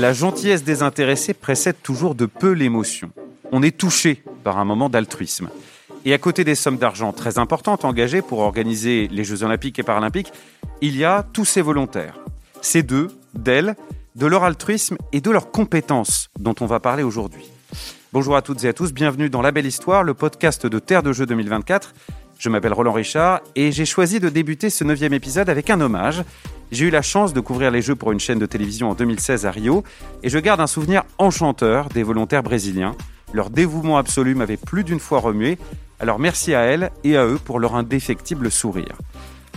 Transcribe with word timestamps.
La 0.00 0.14
gentillesse 0.14 0.64
désintéressée 0.64 1.34
précède 1.34 1.76
toujours 1.82 2.14
de 2.14 2.24
peu 2.24 2.52
l'émotion. 2.52 3.10
On 3.52 3.62
est 3.62 3.76
touché 3.76 4.22
par 4.44 4.56
un 4.56 4.64
moment 4.64 4.88
d'altruisme. 4.88 5.50
Et 6.06 6.14
à 6.14 6.18
côté 6.18 6.42
des 6.42 6.54
sommes 6.54 6.78
d'argent 6.78 7.12
très 7.12 7.36
importantes 7.36 7.84
engagées 7.84 8.22
pour 8.22 8.38
organiser 8.38 9.08
les 9.08 9.24
Jeux 9.24 9.42
olympiques 9.42 9.78
et 9.78 9.82
paralympiques, 9.82 10.32
il 10.80 10.96
y 10.96 11.04
a 11.04 11.22
tous 11.34 11.44
ces 11.44 11.60
volontaires. 11.60 12.18
Ces 12.62 12.82
d'eux, 12.82 13.08
d'elles, 13.34 13.76
de 14.16 14.24
leur 14.24 14.44
altruisme 14.44 14.96
et 15.12 15.20
de 15.20 15.30
leurs 15.30 15.50
compétences 15.50 16.30
dont 16.38 16.54
on 16.60 16.66
va 16.66 16.80
parler 16.80 17.02
aujourd'hui. 17.02 17.44
Bonjour 18.14 18.36
à 18.36 18.40
toutes 18.40 18.64
et 18.64 18.68
à 18.68 18.72
tous, 18.72 18.94
bienvenue 18.94 19.28
dans 19.28 19.42
La 19.42 19.52
Belle 19.52 19.66
Histoire, 19.66 20.02
le 20.02 20.14
podcast 20.14 20.64
de 20.64 20.78
Terre 20.78 21.02
de 21.02 21.12
Jeux 21.12 21.26
2024. 21.26 21.92
Je 22.38 22.48
m'appelle 22.48 22.72
Roland 22.72 22.94
Richard 22.94 23.42
et 23.54 23.70
j'ai 23.70 23.84
choisi 23.84 24.18
de 24.18 24.30
débuter 24.30 24.70
ce 24.70 24.82
neuvième 24.82 25.12
épisode 25.12 25.50
avec 25.50 25.68
un 25.68 25.78
hommage. 25.78 26.24
J'ai 26.70 26.86
eu 26.86 26.90
la 26.90 27.02
chance 27.02 27.32
de 27.32 27.40
couvrir 27.40 27.72
les 27.72 27.82
Jeux 27.82 27.96
pour 27.96 28.12
une 28.12 28.20
chaîne 28.20 28.38
de 28.38 28.46
télévision 28.46 28.90
en 28.90 28.94
2016 28.94 29.44
à 29.44 29.50
Rio 29.50 29.82
et 30.22 30.28
je 30.28 30.38
garde 30.38 30.60
un 30.60 30.68
souvenir 30.68 31.02
enchanteur 31.18 31.88
des 31.88 32.04
volontaires 32.04 32.44
brésiliens. 32.44 32.94
Leur 33.32 33.50
dévouement 33.50 33.98
absolu 33.98 34.36
m'avait 34.36 34.56
plus 34.56 34.84
d'une 34.84 35.00
fois 35.00 35.18
remué, 35.18 35.58
alors 35.98 36.20
merci 36.20 36.54
à 36.54 36.60
elles 36.60 36.92
et 37.02 37.16
à 37.16 37.26
eux 37.26 37.40
pour 37.44 37.58
leur 37.58 37.74
indéfectible 37.74 38.52
sourire. 38.52 38.96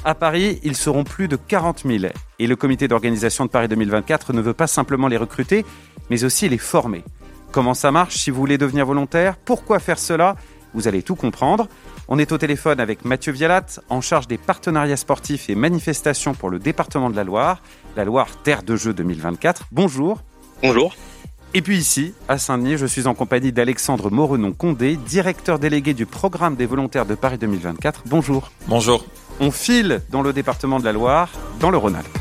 À 0.04 0.16
Paris, 0.16 0.60
ils 0.64 0.76
seront 0.76 1.04
plus 1.04 1.28
de 1.28 1.36
40 1.36 1.84
000 1.86 2.12
et 2.40 2.48
le 2.48 2.56
comité 2.56 2.88
d'organisation 2.88 3.46
de 3.46 3.50
Paris 3.52 3.68
2024 3.68 4.34
ne 4.34 4.42
veut 4.42 4.54
pas 4.54 4.68
simplement 4.68 5.08
les 5.08 5.18
recruter, 5.18 5.66
mais 6.10 6.24
aussi 6.24 6.50
les 6.50 6.58
former. 6.58 7.04
Comment 7.52 7.76
ça 7.76 7.92
marche 7.92 8.18
si 8.18 8.32
vous 8.32 8.40
voulez 8.40 8.58
devenir 8.58 8.88
volontaire? 8.88 9.38
Pourquoi 9.38 9.78
faire 9.78 10.00
cela? 10.00 10.36
Vous 10.74 10.88
allez 10.88 11.04
tout 11.04 11.16
comprendre. 11.16 11.68
On 12.10 12.20
est 12.20 12.32
au 12.34 12.38
téléphone 12.38 12.80
avec 12.80 13.06
Mathieu 13.06 13.32
Vialat, 13.32 13.66
en 13.90 14.02
charge 14.02 14.28
des 14.28 14.38
partenariats 14.38 14.98
sportifs 14.98 15.50
et 15.50 15.56
manifestations 15.56 16.34
pour 16.34 16.50
le 16.50 16.60
département 16.60 17.10
de 17.10 17.16
la 17.16 17.24
Loire, 17.24 17.62
la 17.96 18.04
Loire 18.04 18.28
Terre 18.44 18.64
de 18.64 18.76
Jeux 18.76 18.94
2024. 18.94 19.68
Bonjour. 19.72 20.22
Bonjour. 20.62 20.94
Et 21.54 21.62
puis 21.62 21.78
ici, 21.78 22.14
à 22.28 22.38
Saint-Denis, 22.38 22.78
je 22.78 22.86
suis 22.86 23.08
en 23.08 23.14
compagnie 23.14 23.52
d'Alexandre 23.52 24.10
Morenon-Condé, 24.10 24.98
directeur 24.98 25.60
délégué 25.60 25.94
du 25.94 26.06
programme 26.06 26.56
des 26.56 26.66
volontaires 26.66 27.06
de 27.06 27.16
Paris 27.16 27.38
2024. 27.38 28.04
Bonjour. 28.08 28.52
Bonjour. 28.68 29.06
On 29.40 29.52
file 29.52 30.02
dans 30.10 30.22
le 30.22 30.34
département 30.34 30.80
de 30.80 30.86
la 30.86 30.92
Loire, 30.92 31.30
dans 31.60 31.70
le 31.70 31.78
Rhône-Alpes. 31.78 32.18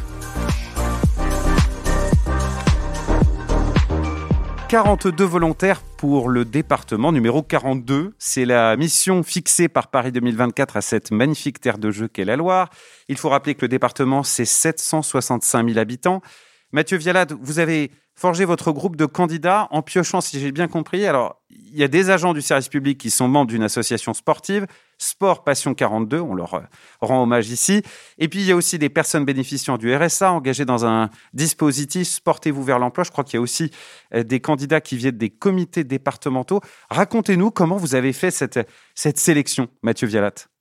42 4.69 5.25
volontaires 5.25 5.83
pour 6.03 6.29
le 6.29 6.45
département 6.45 7.13
numéro 7.13 7.45
42. 7.45 8.15
C'est 8.19 8.45
la 8.45 8.77
mission 8.77 9.23
fixée 9.23 9.69
par 9.69 9.87
Paris 9.87 10.11
2024 10.11 10.77
à 10.77 10.81
cette 10.81 11.13
magnifique 11.13 11.61
terre 11.61 11.79
de 11.79 11.93
jeu 11.93 12.09
qu'est 12.09 12.25
la 12.25 12.35
Loire. 12.35 12.71
Il 13.07 13.17
faut 13.17 13.29
rappeler 13.29 13.55
que 13.55 13.63
le 13.63 13.69
département, 13.69 14.25
c'est 14.25 14.45
765 14.45 15.65
000 15.65 15.79
habitants. 15.79 16.21
Mathieu 16.73 16.99
Vialade, 16.99 17.37
vous 17.41 17.61
avez 17.61 17.93
forgé 18.17 18.45
votre 18.45 18.73
groupe 18.73 18.97
de 18.97 19.07
candidats 19.07 19.69
en 19.71 19.81
piochant, 19.81 20.21
si 20.21 20.41
j'ai 20.41 20.51
bien 20.51 20.67
compris. 20.67 21.07
Alors, 21.07 21.41
il 21.51 21.79
y 21.79 21.85
a 21.85 21.89
des 21.89 22.11
agents 22.11 22.35
du 22.35 22.43
service 22.43 22.69
public 22.69 22.99
qui 22.99 23.11
sont 23.11 23.29
membres 23.29 23.53
d'une 23.53 23.63
association 23.63 24.13
sportive, 24.13 24.67
Sport 25.03 25.45
Passion 25.45 25.75
42, 25.75 26.21
on 26.21 26.35
leur 26.35 26.55
euh, 26.55 26.61
rend 27.01 27.23
hommage 27.23 27.51
ici. 27.51 27.83
Et 28.19 28.29
puis, 28.29 28.41
il 28.41 28.47
y 28.47 28.53
a 28.53 28.57
aussi 28.57 28.79
des 28.79 28.89
personnes 28.89 29.25
bénéficiant 29.25 29.77
du 29.77 29.95
RSA 29.95 30.33
engagées 30.33 30.65
dans 30.65 30.87
un 30.87 31.11
dispositif 31.35 32.09
Sportez-vous 32.09 32.63
vers 32.63 32.79
l'emploi. 32.79 33.05
Je 33.05 33.11
crois 33.11 33.25
qu'il 33.25 33.35
y 33.35 33.39
a 33.39 33.43
aussi 33.43 33.71
euh, 34.15 34.23
des 34.23 34.41
candidats 34.41 34.81
qui 34.81 34.97
viennent 34.97 35.19
des 35.19 35.31
comités 35.31 35.85
départementaux. 35.85 36.61
Racontez-nous 36.91 37.51
comment 37.51 37.77
vous 37.77 37.95
avez 37.95 38.13
fait 38.13 38.31
cette, 38.31 38.61
cette 38.95 39.19
sélection, 39.19 39.69
Mathieu 39.83 40.07
Vialat. 40.07 40.52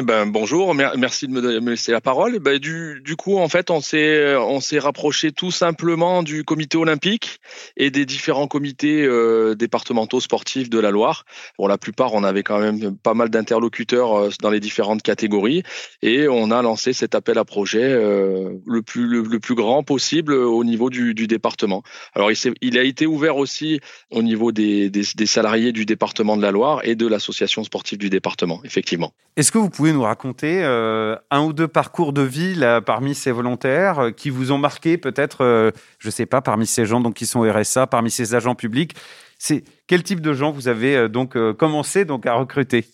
Eh 0.00 0.04
ben, 0.04 0.26
bonjour, 0.26 0.76
merci 0.76 1.26
de 1.26 1.32
me 1.32 1.70
laisser 1.70 1.90
la 1.90 2.00
parole. 2.00 2.34
Eh 2.36 2.38
ben, 2.38 2.60
du, 2.60 3.16
coup, 3.18 3.36
en 3.38 3.48
fait, 3.48 3.68
on 3.68 3.80
s'est 3.80 4.36
on 4.36 4.60
s'est 4.60 4.78
rapproché 4.78 5.32
tout 5.32 5.50
simplement 5.50 6.22
du 6.22 6.44
comité 6.44 6.78
olympique 6.78 7.40
et 7.76 7.90
des 7.90 8.06
différents 8.06 8.46
comités 8.46 9.02
euh, 9.02 9.56
départementaux 9.56 10.20
sportifs 10.20 10.70
de 10.70 10.78
la 10.78 10.92
Loire. 10.92 11.24
Pour 11.56 11.68
la 11.68 11.78
plupart, 11.78 12.14
on 12.14 12.22
avait 12.22 12.44
quand 12.44 12.60
même 12.60 12.96
pas 12.96 13.14
mal 13.14 13.28
d'interlocuteurs 13.28 14.14
euh, 14.14 14.30
dans 14.40 14.50
les 14.50 14.60
différentes 14.60 15.02
catégories 15.02 15.64
et 16.00 16.28
on 16.28 16.52
a 16.52 16.62
lancé 16.62 16.92
cet 16.92 17.16
appel 17.16 17.36
à 17.36 17.44
projet 17.44 17.82
euh, 17.82 18.52
le 18.68 18.82
plus 18.82 19.08
le, 19.08 19.40
plus 19.40 19.56
grand 19.56 19.82
possible 19.82 20.32
au 20.32 20.62
niveau 20.62 20.90
du, 20.90 21.12
du 21.12 21.26
département. 21.26 21.82
Alors, 22.14 22.30
il, 22.30 22.38
il, 22.60 22.78
a 22.78 22.84
été 22.84 23.04
ouvert 23.04 23.36
aussi 23.36 23.80
au 24.12 24.22
niveau 24.22 24.52
des, 24.52 24.90
des, 24.90 25.02
des 25.16 25.26
salariés 25.26 25.72
du 25.72 25.86
département 25.86 26.36
de 26.36 26.42
la 26.42 26.52
Loire 26.52 26.82
et 26.84 26.94
de 26.94 27.08
l'association 27.08 27.64
sportive 27.64 27.98
du 27.98 28.10
département, 28.10 28.60
effectivement. 28.62 29.12
Est-ce 29.36 29.52
que 29.52 29.58
vous 29.58 29.70
pouvez 29.70 29.87
nous 29.92 30.02
raconter 30.02 30.62
euh, 30.62 31.16
un 31.30 31.42
ou 31.42 31.52
deux 31.52 31.68
parcours 31.68 32.12
de 32.12 32.22
vie 32.22 32.60
parmi 32.84 33.14
ces 33.14 33.32
volontaires 33.32 33.98
euh, 33.98 34.10
qui 34.10 34.30
vous 34.30 34.52
ont 34.52 34.58
marqué 34.58 34.98
peut-être, 34.98 35.44
euh, 35.44 35.70
je 35.98 36.08
ne 36.08 36.10
sais 36.10 36.26
pas, 36.26 36.40
parmi 36.40 36.66
ces 36.66 36.86
gens 36.86 37.00
donc, 37.00 37.14
qui 37.14 37.26
sont 37.26 37.40
RSA, 37.40 37.86
parmi 37.86 38.10
ces 38.10 38.34
agents 38.34 38.54
publics 38.54 38.94
C'est 39.38 39.64
Quel 39.86 40.02
type 40.02 40.20
de 40.20 40.32
gens 40.32 40.50
vous 40.50 40.68
avez 40.68 41.08
donc 41.08 41.36
commencé 41.56 42.04
donc, 42.04 42.26
à 42.26 42.34
recruter? 42.34 42.86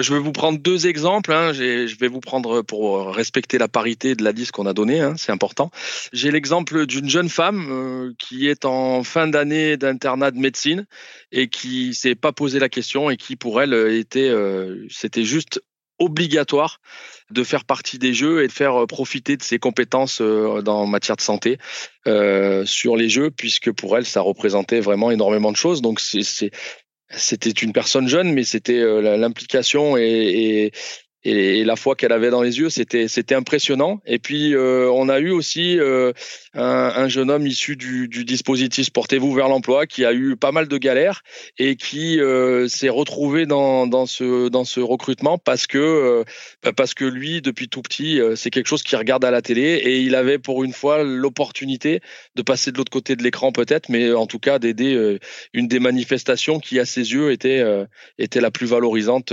Je 0.00 0.14
vais 0.14 0.20
vous 0.20 0.30
prendre 0.30 0.60
deux 0.60 0.86
exemples. 0.86 1.32
Hein. 1.32 1.52
Je 1.52 1.96
vais 1.98 2.06
vous 2.06 2.20
prendre 2.20 2.62
pour 2.62 3.12
respecter 3.12 3.58
la 3.58 3.66
parité 3.66 4.14
de 4.14 4.22
la 4.22 4.30
liste 4.30 4.52
qu'on 4.52 4.66
a 4.66 4.72
donnée, 4.72 5.00
hein. 5.00 5.14
c'est 5.16 5.32
important. 5.32 5.72
J'ai 6.12 6.30
l'exemple 6.30 6.86
d'une 6.86 7.08
jeune 7.08 7.28
femme 7.28 8.14
qui 8.18 8.48
est 8.48 8.64
en 8.64 9.02
fin 9.02 9.26
d'année 9.26 9.76
d'internat 9.76 10.30
de 10.30 10.38
médecine 10.38 10.86
et 11.32 11.48
qui 11.48 11.92
s'est 11.94 12.14
pas 12.14 12.32
posé 12.32 12.60
la 12.60 12.68
question 12.68 13.10
et 13.10 13.16
qui 13.16 13.34
pour 13.34 13.60
elle 13.60 13.74
était, 13.74 14.32
c'était 14.90 15.24
juste 15.24 15.60
obligatoire 16.00 16.80
de 17.30 17.44
faire 17.44 17.64
partie 17.64 17.98
des 17.98 18.12
jeux 18.12 18.42
et 18.42 18.48
de 18.48 18.52
faire 18.52 18.82
euh, 18.82 18.86
profiter 18.86 19.36
de 19.36 19.42
ses 19.42 19.58
compétences 19.58 20.20
euh, 20.20 20.62
dans 20.62 20.86
matière 20.86 21.16
de 21.16 21.20
santé 21.20 21.58
euh, 22.08 22.64
sur 22.66 22.96
les 22.96 23.08
jeux, 23.08 23.30
puisque 23.30 23.70
pour 23.70 23.96
elle, 23.96 24.06
ça 24.06 24.20
représentait 24.20 24.80
vraiment 24.80 25.10
énormément 25.10 25.52
de 25.52 25.56
choses. 25.56 25.82
Donc 25.82 26.00
c'était 26.00 27.50
une 27.50 27.72
personne 27.72 28.08
jeune, 28.08 28.32
mais 28.32 28.42
c'était 28.42 28.80
l'implication 29.16 29.96
et 29.96 30.72
la 31.24 31.76
foi 31.76 31.96
qu'elle 31.96 32.12
avait 32.12 32.30
dans 32.30 32.42
les 32.42 32.58
yeux, 32.58 32.70
c'était 32.70 33.08
c'était 33.08 33.34
impressionnant. 33.34 34.00
Et 34.06 34.18
puis 34.18 34.54
euh, 34.54 34.90
on 34.90 35.08
a 35.08 35.18
eu 35.18 35.30
aussi 35.30 35.78
euh, 35.78 36.12
un, 36.54 36.62
un, 36.62 37.08
jeune 37.08 37.30
homme 37.30 37.46
issu 37.46 37.76
du, 37.76 38.08
du 38.08 38.24
dispositif 38.24 38.90
Portez-vous 38.90 39.32
vers 39.34 39.48
l'emploi 39.48 39.86
qui 39.86 40.04
a 40.04 40.12
eu 40.12 40.36
pas 40.36 40.52
mal 40.52 40.68
de 40.68 40.78
galères 40.78 41.22
et 41.58 41.76
qui 41.76 42.20
euh, 42.20 42.68
s'est 42.68 42.88
retrouvé 42.88 43.46
dans, 43.46 43.86
dans 43.86 44.06
ce 44.06 44.48
dans 44.48 44.64
ce 44.64 44.80
recrutement 44.80 45.36
parce 45.36 45.66
que 45.66 46.24
bah, 46.62 46.72
parce 46.72 46.94
que 46.94 47.04
lui 47.04 47.42
depuis 47.42 47.68
tout 47.68 47.82
petit 47.82 48.20
c'est 48.36 48.50
quelque 48.50 48.66
chose 48.66 48.82
qu'il 48.82 48.96
regarde 48.96 49.24
à 49.24 49.30
la 49.30 49.42
télé 49.42 49.62
et 49.62 50.00
il 50.00 50.14
avait 50.14 50.38
pour 50.38 50.64
une 50.64 50.72
fois 50.72 51.02
l'opportunité 51.02 52.00
de 52.34 52.42
passer 52.42 52.72
de 52.72 52.78
l'autre 52.78 52.92
côté 52.92 53.16
de 53.16 53.22
l'écran 53.22 53.52
peut-être, 53.52 53.88
mais 53.88 54.12
en 54.12 54.26
tout 54.26 54.38
cas 54.38 54.58
d'aider 54.58 55.18
une 55.52 55.68
des 55.68 55.80
manifestations 55.80 56.60
qui 56.60 56.78
à 56.78 56.86
ses 56.86 57.12
yeux 57.12 57.30
était 57.30 57.64
était 58.18 58.40
la 58.40 58.50
plus 58.50 58.66
valorisante 58.66 59.32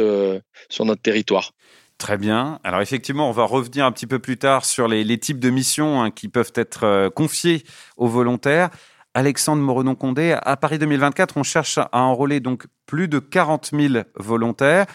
sur 0.70 0.86
notre 0.86 1.02
territoire. 1.02 1.54
Très 1.98 2.18
bien. 2.18 2.60
Alors 2.64 2.82
effectivement, 2.82 3.28
on 3.28 3.32
va 3.32 3.44
revenir 3.46 3.86
un 3.86 3.92
petit 3.92 4.06
peu 4.06 4.20
plus 4.20 4.38
tard 4.38 4.66
sur 4.66 4.88
les, 4.88 5.18
types 5.18 5.40
de 5.40 5.50
missions 5.50 6.02
hein, 6.02 6.12
qui 6.12 6.28
peuvent 6.28 6.52
être 6.54 6.84
euh, 6.84 7.10
confiées 7.10 7.64
aux 7.98 8.08
volontaires. 8.08 8.70
Alexandre 9.16 9.64
Morenon-Condé, 9.64 10.38
à 10.40 10.58
Paris 10.58 10.78
2024, 10.78 11.38
on 11.38 11.44
cherche 11.44 11.80
à 11.80 11.90
enrôler 11.94 12.40
donc 12.40 12.68
plus 12.86 13.08
de 13.08 13.18
40 13.18 13.72
000 13.74 14.04
volontaires. 14.16 14.86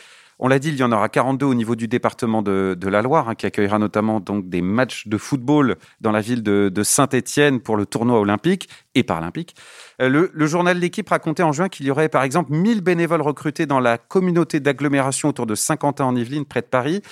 On 0.44 0.48
l'a 0.48 0.58
dit, 0.58 0.70
il 0.70 0.76
y 0.76 0.82
en 0.82 0.90
aura 0.90 1.08
42 1.08 1.46
au 1.46 1.54
niveau 1.54 1.76
du 1.76 1.86
département 1.86 2.42
de, 2.42 2.76
la 2.82 3.00
Loire, 3.00 3.28
hein, 3.28 3.36
qui 3.36 3.46
accueillera 3.46 3.78
notamment 3.78 4.18
donc 4.18 4.48
des 4.48 4.60
matchs 4.60 5.06
de 5.06 5.16
football 5.16 5.76
dans 6.00 6.10
la 6.10 6.20
ville 6.20 6.42
de, 6.42 6.82
Saint-Étienne 6.82 7.60
pour 7.60 7.76
le 7.76 7.86
tournoi 7.86 8.18
olympique 8.18 8.68
et 8.96 9.04
paralympique. 9.04 9.54
Euh, 10.00 10.08
le, 10.08 10.32
le 10.34 10.46
journal 10.48 10.76
L'équipe 10.76 11.08
racontait 11.08 11.44
en 11.44 11.52
juin 11.52 11.68
qu'il 11.68 11.86
y 11.86 11.92
aurait 11.92 12.08
par 12.08 12.24
exemple 12.24 12.50
1000 12.52 12.80
bénévoles 12.80 13.22
recrutés 13.22 13.66
dans 13.66 13.78
la 13.78 13.98
communauté 13.98 14.58
d'agglomération 14.58 15.28
autour 15.28 15.46
de 15.46 15.54
Saint-Quentin 15.54 16.06
en 16.06 16.16
Yvelines, 16.16 16.44
près 16.44 16.62
de 16.62 16.66
Paris. 16.66 17.02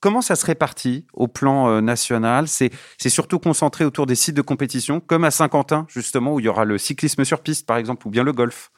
Comment 0.00 0.20
ça 0.20 0.36
se 0.36 0.44
répartit 0.44 1.06
au 1.14 1.28
plan 1.28 1.70
euh, 1.70 1.80
national? 1.80 2.46
C'est 2.46 2.70
surtout 3.08 3.38
concentré 3.38 3.86
autour 3.86 4.04
des 4.04 4.16
sites 4.16 4.36
de 4.36 4.42
compétition, 4.42 5.00
comme 5.00 5.24
à 5.24 5.30
Saint-Quentin, 5.30 5.86
justement, 5.88 6.34
où 6.34 6.40
il 6.40 6.44
y 6.44 6.48
aura 6.50 6.66
le 6.66 6.76
cyclisme 6.76 7.24
sur 7.24 7.40
piste, 7.40 7.66
par 7.66 7.78
exemple, 7.78 8.06
ou 8.06 8.10
bien 8.10 8.22
le 8.22 8.34
golf. 8.34 8.70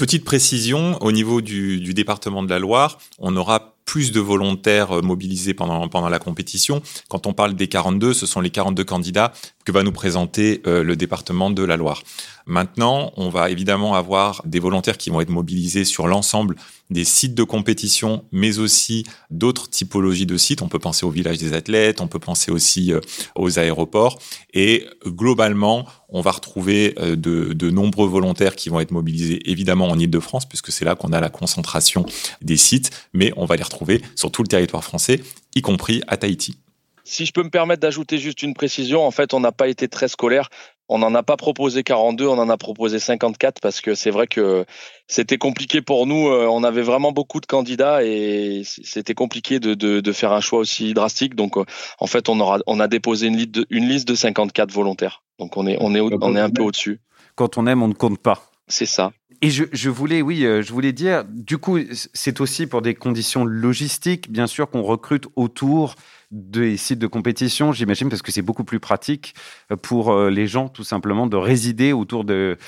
Petite 0.00 0.24
précision, 0.24 0.96
au 1.02 1.12
niveau 1.12 1.42
du, 1.42 1.92
département 1.92 2.42
de 2.42 2.48
la 2.48 2.58
Loire, 2.58 2.96
on 3.18 3.36
aura 3.36 3.74
plus 3.90 4.12
de 4.12 4.20
volontaires 4.20 4.92
euh, 4.92 5.02
mobilisés 5.02 5.52
pendant, 5.52 5.88
pendant 5.88 6.08
la 6.08 6.20
compétition. 6.20 6.80
Quand 7.08 7.26
on 7.26 7.32
parle 7.32 7.54
des 7.54 7.66
42, 7.66 8.14
ce 8.14 8.24
sont 8.24 8.40
les 8.40 8.50
42 8.50 8.84
candidats 8.84 9.32
que 9.64 9.72
va 9.72 9.82
nous 9.82 9.90
présenter 9.90 10.62
euh, 10.68 10.84
le 10.84 10.94
département 10.94 11.50
de 11.50 11.64
la 11.64 11.76
Loire. 11.76 12.04
Maintenant, 12.46 13.12
on 13.16 13.30
va 13.30 13.50
évidemment 13.50 13.94
avoir 13.94 14.42
des 14.44 14.60
volontaires 14.60 14.96
qui 14.96 15.10
vont 15.10 15.20
être 15.20 15.28
mobilisés 15.28 15.84
sur 15.84 16.06
l'ensemble 16.06 16.54
des 16.88 17.04
sites 17.04 17.34
de 17.34 17.44
compétition, 17.44 18.24
mais 18.32 18.58
aussi 18.58 19.04
d'autres 19.30 19.68
typologies 19.68 20.26
de 20.26 20.36
sites. 20.36 20.62
On 20.62 20.68
peut 20.68 20.80
penser 20.80 21.04
au 21.06 21.10
village 21.10 21.38
des 21.38 21.52
athlètes, 21.52 22.00
on 22.00 22.08
peut 22.08 22.18
penser 22.18 22.50
aussi 22.50 22.92
euh, 22.92 23.00
aux 23.34 23.58
aéroports. 23.58 24.18
Et 24.54 24.86
globalement, 25.06 25.86
on 26.08 26.20
va 26.22 26.32
retrouver 26.32 26.94
de, 26.98 27.52
de 27.52 27.70
nombreux 27.70 28.08
volontaires 28.08 28.56
qui 28.56 28.68
vont 28.68 28.80
être 28.80 28.90
mobilisés 28.90 29.48
évidemment 29.48 29.88
en 29.88 29.96
Ile-de-France, 29.96 30.48
puisque 30.48 30.72
c'est 30.72 30.84
là 30.84 30.96
qu'on 30.96 31.12
a 31.12 31.20
la 31.20 31.28
concentration 31.28 32.04
des 32.42 32.56
sites, 32.56 32.90
mais 33.12 33.32
on 33.36 33.44
va 33.44 33.54
les 33.54 33.62
retrouver 33.62 33.79
sur 34.14 34.30
tout 34.30 34.42
le 34.42 34.48
territoire 34.48 34.84
français, 34.84 35.20
y 35.54 35.62
compris 35.62 36.02
à 36.06 36.16
Tahiti. 36.16 36.58
Si 37.04 37.26
je 37.26 37.32
peux 37.32 37.42
me 37.42 37.50
permettre 37.50 37.80
d'ajouter 37.80 38.18
juste 38.18 38.42
une 38.42 38.54
précision, 38.54 39.04
en 39.04 39.10
fait, 39.10 39.34
on 39.34 39.40
n'a 39.40 39.52
pas 39.52 39.68
été 39.68 39.88
très 39.88 40.06
scolaire 40.06 40.48
On 40.88 40.98
n'en 40.98 41.14
a 41.14 41.22
pas 41.22 41.36
proposé 41.36 41.82
42, 41.82 42.26
on 42.26 42.38
en 42.38 42.48
a 42.48 42.56
proposé 42.56 42.98
54 42.98 43.60
parce 43.60 43.80
que 43.80 43.94
c'est 43.94 44.10
vrai 44.10 44.26
que 44.26 44.64
c'était 45.08 45.38
compliqué 45.38 45.82
pour 45.82 46.06
nous. 46.06 46.28
Euh, 46.28 46.46
on 46.46 46.62
avait 46.62 46.82
vraiment 46.82 47.10
beaucoup 47.10 47.40
de 47.40 47.46
candidats 47.46 48.04
et 48.04 48.62
c'était 48.64 49.14
compliqué 49.14 49.58
de, 49.60 49.74
de, 49.74 50.12
faire 50.12 50.32
un 50.32 50.40
choix 50.40 50.60
aussi 50.60 50.94
drastique. 50.94 51.34
Donc, 51.34 51.56
euh, 51.56 51.64
en 51.98 52.06
fait, 52.06 52.28
on, 52.28 52.38
aura, 52.38 52.58
on 52.66 52.78
a 52.78 52.86
déposé 52.86 53.26
une 53.26 53.36
liste, 53.36 53.50
de, 53.52 53.66
une 53.70 53.88
liste 53.88 54.06
de 54.06 54.14
54 54.14 54.70
volontaires. 54.70 55.22
Donc, 55.38 55.56
on 55.56 55.66
est, 55.66 55.78
on 55.80 55.94
est, 55.94 56.00
on 56.00 56.36
est 56.36 56.40
un 56.40 56.50
peu 56.50 56.62
au-dessus. 56.62 57.00
Quand 57.34 57.56
on 57.58 57.66
aime, 57.66 57.82
on 57.82 57.88
ne 57.88 57.94
compte 57.94 58.18
pas. 58.18 58.49
C'est 58.70 58.86
ça. 58.86 59.12
Et 59.42 59.48
je, 59.48 59.88
voulais, 59.88 60.20
oui, 60.20 60.44
euh, 60.44 60.60
je 60.60 60.72
voulais 60.72 60.92
dire, 60.92 61.24
du 61.24 61.56
coup, 61.56 61.78
c'est 62.12 62.40
aussi 62.42 62.66
pour 62.66 62.82
des 62.82 62.94
conditions 62.94 63.44
logistiques, 63.44 64.30
bien 64.30 64.46
sûr, 64.46 64.68
qu'on 64.68 64.82
recrute 64.82 65.28
autour 65.34 65.94
des 66.30 66.76
sites 66.76 66.98
de 66.98 67.06
compétition, 67.06 67.72
j'imagine, 67.72 68.10
parce 68.10 68.20
que 68.20 68.32
c'est 68.32 68.42
beaucoup 68.42 68.64
plus 68.64 68.80
pratique 68.80 69.34
euh, 69.72 69.76
pour 69.76 70.12
euh, 70.12 70.28
les 70.28 70.46
gens, 70.46 70.68
tout 70.68 70.84
simplement, 70.84 71.26
de 71.26 71.36
résider 71.36 71.92
autour 71.94 72.24
de. 72.24 72.58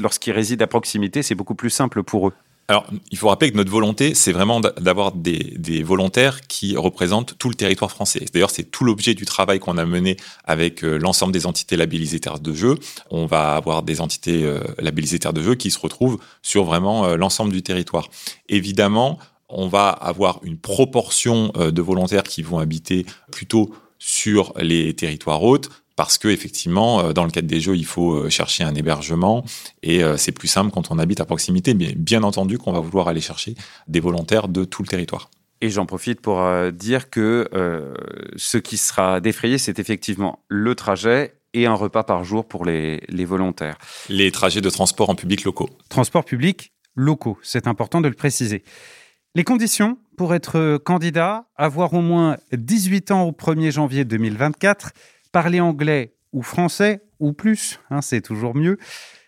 Lorsqu'ils 0.00 0.32
résident 0.32 0.64
à 0.64 0.66
proximité, 0.66 1.22
c'est 1.22 1.34
beaucoup 1.34 1.54
plus 1.54 1.70
simple 1.70 2.02
pour 2.02 2.28
eux. 2.28 2.34
Alors, 2.70 2.86
il 3.10 3.18
faut 3.18 3.26
rappeler 3.26 3.50
que 3.50 3.56
notre 3.56 3.72
volonté, 3.72 4.14
c'est 4.14 4.30
vraiment 4.30 4.60
d'avoir 4.60 5.10
des, 5.10 5.82
volontaires 5.82 6.40
qui 6.42 6.76
représentent 6.76 7.36
tout 7.36 7.48
le 7.48 7.56
territoire 7.56 7.90
français. 7.90 8.24
D'ailleurs, 8.32 8.52
c'est 8.52 8.70
tout 8.70 8.84
l'objet 8.84 9.14
du 9.14 9.24
travail 9.24 9.58
qu'on 9.58 9.76
a 9.76 9.84
mené 9.84 10.16
avec 10.44 10.84
euh, 10.84 10.96
l'ensemble 10.96 11.32
des 11.32 11.46
entités 11.46 11.74
labellisées 11.74 12.20
terres 12.20 12.38
de 12.38 12.54
jeu. 12.54 12.76
On 13.10 13.26
va 13.26 13.56
avoir 13.56 13.82
des 13.82 14.00
entités 14.00 14.48
labellisées 14.78 15.18
terres 15.18 15.32
de 15.32 15.42
jeu 15.42 15.56
qui 15.56 15.72
se 15.72 15.80
retrouvent 15.80 16.20
sur 16.42 16.62
vraiment 16.62 17.16
l'ensemble 17.16 17.50
du 17.50 17.62
territoire. 17.62 18.08
Évidemment, 18.48 19.18
on 19.48 19.66
va 19.66 19.88
avoir 19.88 20.38
une 20.44 20.56
proportion 20.56 21.50
euh, 21.56 21.72
de 21.72 21.82
volontaires 21.82 22.22
qui 22.22 22.42
vont 22.42 22.60
habiter 22.60 23.04
plutôt 23.32 23.74
sur 23.98 24.54
les 24.58 24.94
territoires 24.94 25.42
hautes 25.42 25.68
parce 26.00 26.16
que 26.16 26.28
effectivement 26.28 27.00
euh, 27.00 27.12
dans 27.12 27.24
le 27.24 27.30
cadre 27.30 27.46
des 27.46 27.60
jeux 27.60 27.76
il 27.76 27.84
faut 27.84 28.14
euh, 28.14 28.30
chercher 28.30 28.64
un 28.64 28.74
hébergement 28.74 29.44
et 29.82 30.00
c'est 30.16 30.32
plus 30.32 30.48
simple 30.48 30.70
quand 30.70 30.90
on 30.90 30.98
habite 30.98 31.20
à 31.20 31.26
proximité 31.26 31.74
mais 31.74 31.92
bien 31.94 32.22
entendu 32.22 32.56
qu'on 32.56 32.72
va 32.72 32.80
vouloir 32.80 33.08
aller 33.08 33.20
chercher 33.20 33.54
des 33.86 34.00
volontaires 34.00 34.48
de 34.48 34.64
tout 34.64 34.82
le 34.82 34.88
territoire. 34.88 35.30
Et 35.60 35.68
j'en 35.68 35.84
profite 35.84 36.22
pour 36.22 36.42
dire 36.72 37.10
que 37.10 37.50
ce 38.36 38.56
qui 38.56 38.78
sera 38.78 39.20
défrayé, 39.20 39.58
c'est 39.58 39.78
effectivement 39.78 40.38
le 40.48 40.74
trajet 40.74 41.34
et 41.52 41.66
un 41.66 41.74
repas 41.74 42.02
par 42.02 42.24
jour 42.24 42.46
pour 42.46 42.64
les, 42.64 43.02
les 43.08 43.26
volontaires. 43.26 43.76
Les 44.08 44.32
trajets 44.32 44.62
de 44.62 44.70
transport 44.70 45.10
en 45.10 45.14
public 45.14 45.44
locaux. 45.44 45.68
Transport 45.90 46.24
public 46.24 46.72
locaux, 46.94 47.38
c'est 47.42 47.66
important 47.66 48.00
de 48.00 48.08
le 48.08 48.14
préciser. 48.14 48.64
Les 49.34 49.44
conditions 49.44 49.98
pour 50.16 50.34
être 50.34 50.78
candidat, 50.78 51.46
avoir 51.56 51.92
au 51.92 52.00
moins 52.00 52.38
18 52.52 53.10
ans 53.10 53.22
au 53.24 53.32
1er 53.32 53.70
janvier 53.70 54.04
2024, 54.04 54.92
parler 55.32 55.60
anglais 55.60 56.14
ou 56.32 56.42
français 56.42 57.02
ou 57.18 57.32
plus, 57.32 57.80
hein, 57.90 58.02
c'est 58.02 58.20
toujours 58.20 58.56
mieux, 58.56 58.78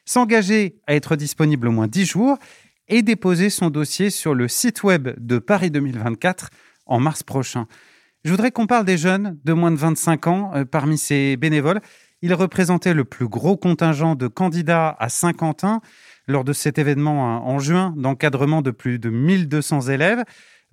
s'engager 0.05 0.77
à 0.87 0.95
être 0.95 1.17
disponible 1.17 1.69
au 1.69 1.73
moins 1.73 1.89
10 1.89 2.07
jours 2.07 2.39
et 2.89 3.03
déposer 3.03 3.51
son 3.51 3.71
dossier 3.71 4.11
sur 4.11 4.35
le 4.35 4.49
site 4.49 4.83
web 4.83 5.11
de 5.19 5.39
Paris 5.39 5.71
2024 5.71 6.51
en 6.87 7.01
mars 7.01 7.23
prochain. 7.23 7.67
Je 8.25 8.31
voudrais 8.31 8.53
qu'on 8.53 8.67
parle 8.67 8.85
des 8.85 8.99
jeunes 8.99 9.39
de 9.45 9.53
moins 9.53 9.71
de 9.71 9.77
25 9.77 10.27
ans 10.27 10.53
euh, 10.55 10.65
parmi 10.65 10.97
ces 10.97 11.37
bénévoles. 11.37 11.81
Ils 12.23 12.35
représentaient 12.35 12.95
le 12.95 13.05
plus 13.05 13.27
gros 13.27 13.57
contingent 13.57 14.15
de 14.15 14.29
candidats 14.29 14.97
à 15.01 15.09
Saint-Quentin 15.09 15.81
lors 16.29 16.45
de 16.45 16.53
cet 16.53 16.79
événement 16.79 17.29
hein, 17.29 17.39
en 17.39 17.59
juin 17.59 17.95
d'encadrement 17.97 18.63
de 18.63 18.71
plus 18.71 19.01
de 19.01 19.11
1200 19.11 19.89
élèves, 19.89 20.23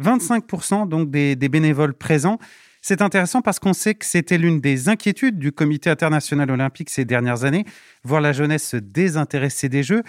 25% 0.01 0.87
donc 0.87 1.09
des, 1.09 1.35
bénévoles 1.35 1.95
présents. 1.95 2.37
C'est 2.81 3.01
intéressant 3.01 3.41
parce 3.41 3.59
qu'on 3.59 3.73
sait 3.73 3.95
que 3.95 4.05
c'était 4.05 4.37
l'une 4.37 4.61
des 4.61 4.87
inquiétudes 4.89 5.37
du 5.37 5.51
Comité 5.51 5.89
international 5.89 6.49
olympique 6.49 6.89
ces 6.89 7.05
dernières 7.05 7.43
années, 7.43 7.65
voir 8.03 8.21
la 8.21 8.31
jeunesse 8.31 8.67
se 8.67 8.77
désintéresser 8.77 9.67
des 9.67 9.83
Jeux. 9.83 10.03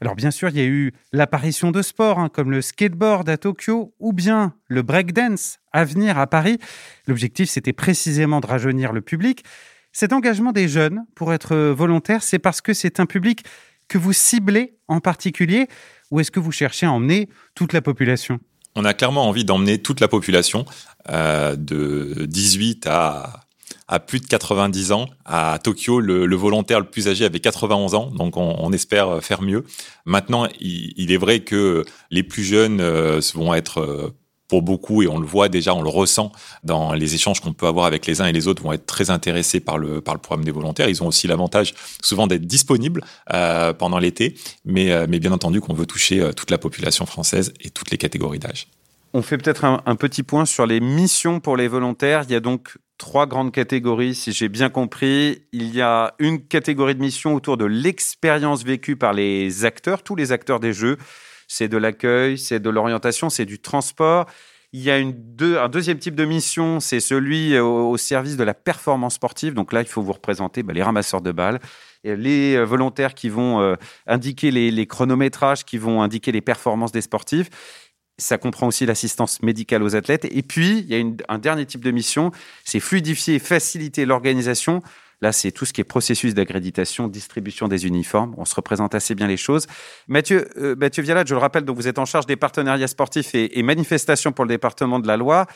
Alors 0.00 0.14
bien 0.14 0.30
sûr, 0.30 0.48
il 0.50 0.56
y 0.56 0.60
a 0.60 0.66
eu 0.66 0.92
l'apparition 1.12 1.70
de 1.70 1.80
sports 1.82 2.18
hein, 2.18 2.28
comme 2.28 2.50
le 2.50 2.60
skateboard 2.60 3.28
à 3.28 3.36
Tokyo 3.36 3.94
ou 3.98 4.12
bien 4.12 4.54
le 4.68 4.82
breakdance 4.82 5.58
à 5.72 5.84
venir 5.84 6.18
à 6.18 6.26
Paris. 6.26 6.58
L'objectif, 7.06 7.48
c'était 7.48 7.72
précisément 7.72 8.40
de 8.40 8.46
rajeunir 8.46 8.92
le 8.92 9.00
public. 9.00 9.44
Cet 9.92 10.12
engagement 10.12 10.52
des 10.52 10.68
jeunes 10.68 11.06
pour 11.14 11.32
être 11.32 11.56
volontaires, 11.56 12.22
c'est 12.22 12.38
parce 12.38 12.60
que 12.60 12.74
c'est 12.74 13.00
un 13.00 13.06
public 13.06 13.44
que 13.88 13.98
vous 13.98 14.12
ciblez 14.12 14.76
en 14.88 15.00
particulier 15.00 15.68
ou 16.10 16.20
est-ce 16.20 16.30
que 16.30 16.40
vous 16.40 16.52
cherchez 16.52 16.86
à 16.86 16.92
emmener 16.92 17.28
toute 17.54 17.72
la 17.72 17.80
population? 17.80 18.40
On 18.76 18.84
a 18.84 18.94
clairement 18.94 19.26
envie 19.26 19.44
d'emmener 19.44 19.78
toute 19.78 20.00
la 20.00 20.08
population 20.08 20.66
euh, 21.08 21.56
de 21.56 22.26
18 22.26 22.86
à, 22.86 23.40
à 23.88 24.00
plus 24.00 24.20
de 24.20 24.26
90 24.26 24.92
ans. 24.92 25.06
À 25.24 25.58
Tokyo, 25.62 26.00
le, 26.00 26.36
volontaire 26.36 26.80
le 26.80 26.86
plus 26.86 27.08
âgé 27.08 27.24
avait 27.24 27.40
91 27.40 27.94
ans, 27.94 28.10
donc 28.10 28.36
on, 28.36 28.72
espère 28.72 29.24
faire 29.24 29.42
mieux. 29.42 29.64
Maintenant, 30.04 30.46
il, 30.60 30.92
il, 30.96 31.10
est 31.10 31.16
vrai 31.16 31.40
que 31.40 31.84
les 32.10 32.22
plus 32.22 32.44
jeunes 32.44 32.80
euh, 32.80 33.20
vont 33.34 33.54
être 33.54 33.80
euh, 33.80 34.14
pour 34.48 34.62
beaucoup, 34.62 35.02
et 35.02 35.08
on 35.08 35.18
le 35.18 35.26
voit 35.26 35.48
déjà, 35.48 35.74
on 35.74 35.82
le 35.82 35.88
ressent 35.88 36.32
dans 36.62 36.92
les 36.92 37.14
échanges 37.14 37.40
qu'on 37.40 37.52
peut 37.52 37.66
avoir 37.66 37.86
avec 37.86 38.06
les 38.06 38.20
uns 38.20 38.26
et 38.26 38.32
les 38.32 38.48
autres, 38.48 38.62
vont 38.62 38.72
être 38.72 38.86
très 38.86 39.10
intéressés 39.10 39.60
par 39.60 39.78
le, 39.78 40.00
par 40.00 40.14
le 40.14 40.20
programme 40.20 40.44
des 40.44 40.50
volontaires. 40.50 40.88
Ils 40.88 41.02
ont 41.02 41.08
aussi 41.08 41.26
l'avantage 41.26 41.74
souvent 42.02 42.26
d'être 42.26 42.46
disponibles 42.46 43.02
euh, 43.32 43.72
pendant 43.72 43.98
l'été, 43.98 44.36
mais, 44.64 44.92
euh, 44.92 45.06
mais 45.08 45.18
bien 45.18 45.32
entendu 45.32 45.60
qu'on 45.60 45.74
veut 45.74 45.86
toucher 45.86 46.20
euh, 46.20 46.32
toute 46.32 46.50
la 46.50 46.58
population 46.58 47.06
française 47.06 47.52
et 47.60 47.70
toutes 47.70 47.90
les 47.90 47.98
catégories 47.98 48.38
d'âge. 48.38 48.68
On 49.12 49.22
fait 49.22 49.38
peut-être 49.38 49.64
un, 49.64 49.82
un, 49.86 49.96
petit 49.96 50.22
point 50.22 50.44
sur 50.44 50.66
les 50.66 50.80
missions 50.80 51.40
pour 51.40 51.56
les 51.56 51.68
volontaires. 51.68 52.24
Il 52.28 52.32
y 52.32 52.34
a 52.34 52.40
donc 52.40 52.76
trois 52.98 53.26
grandes 53.26 53.52
catégories, 53.52 54.14
si 54.14 54.32
j'ai 54.32 54.48
bien 54.48 54.68
compris. 54.68 55.42
Il 55.52 55.74
y 55.74 55.80
a 55.80 56.14
une 56.18 56.42
catégorie 56.42 56.94
de 56.94 57.00
mission 57.00 57.34
autour 57.34 57.56
de 57.56 57.64
l'expérience 57.64 58.64
vécue 58.64 58.96
par 58.96 59.12
les 59.12 59.64
acteurs, 59.64 60.02
tous 60.02 60.16
les 60.16 60.32
acteurs 60.32 60.60
des 60.60 60.72
jeux 60.72 60.98
c'est 61.48 61.68
de 61.68 61.76
l'accueil, 61.76 62.38
c'est 62.38 62.60
de 62.60 62.70
l'orientation, 62.70 63.30
c'est 63.30 63.44
du 63.44 63.58
transport. 63.58 64.26
Il 64.72 64.82
y 64.82 64.90
a 64.90 64.96
un 64.96 65.12
deuxième 65.68 65.98
type 65.98 66.14
de 66.14 66.24
mission, 66.24 66.80
c'est 66.80 67.00
celui 67.00 67.58
au, 67.58 67.96
service 67.96 68.36
de 68.36 68.44
la 68.44 68.52
performance 68.52 69.14
sportive. 69.14 69.54
Donc 69.54 69.72
là, 69.72 69.80
il 69.80 69.86
faut 69.86 70.02
vous 70.02 70.12
représenter 70.12 70.62
bah, 70.62 70.72
les 70.72 70.82
ramasseurs 70.82 71.22
de 71.22 71.32
balles, 71.32 71.60
les 72.04 72.56
euh, 72.56 72.64
volontaires 72.64 73.14
qui 73.14 73.28
vont 73.28 73.60
euh, 73.60 73.76
indiquer 74.06 74.50
les, 74.50 74.86
chronométrages, 74.86 75.64
qui 75.64 75.78
vont 75.78 76.02
indiquer 76.02 76.32
les 76.32 76.40
performances 76.40 76.92
des 76.92 77.00
sportifs. 77.00 77.48
Ça 78.18 78.38
comprend 78.38 78.66
aussi 78.66 78.86
l'assistance 78.86 79.42
médicale 79.42 79.82
aux 79.82 79.94
athlètes. 79.94 80.26
Et 80.30 80.42
puis, 80.42 80.80
il 80.80 80.86
y 80.86 81.00
a 81.00 81.04
un 81.28 81.38
dernier 81.38 81.66
type 81.66 81.84
de 81.84 81.90
mission, 81.90 82.30
c'est 82.64 82.80
fluidifier 82.80 83.36
et 83.36 83.38
faciliter 83.38 84.04
l'organisation 84.04 84.82
Là, 85.22 85.32
c'est 85.32 85.50
tout 85.50 85.64
ce 85.64 85.72
qui 85.72 85.80
est 85.80 85.84
processus 85.84 86.34
d'accréditation, 86.34 87.08
distribution 87.08 87.68
des 87.68 87.86
uniformes. 87.86 88.34
On 88.36 88.44
se 88.44 88.54
représente 88.54 88.94
assez 88.94 89.14
bien 89.14 89.26
les 89.26 89.36
choses. 89.36 89.66
Mathieu, 90.08 90.48
euh, 90.58 90.76
Mathieu 90.76 91.02
Vialat, 91.02 91.24
je 91.26 91.34
le 91.34 91.40
rappelle, 91.40 91.64
donc 91.64 91.76
vous 91.76 91.88
êtes 91.88 91.98
en 91.98 92.04
charge 92.04 92.26
des 92.26 92.36
partenariats 92.36 92.88
sportifs 92.88 93.34
et, 93.34 93.58
et 93.58 93.62
manifestations 93.62 94.32
pour 94.32 94.44
le 94.44 94.50
département 94.50 94.98
de 94.98 95.06
la 95.06 95.16
Loire. 95.16 95.46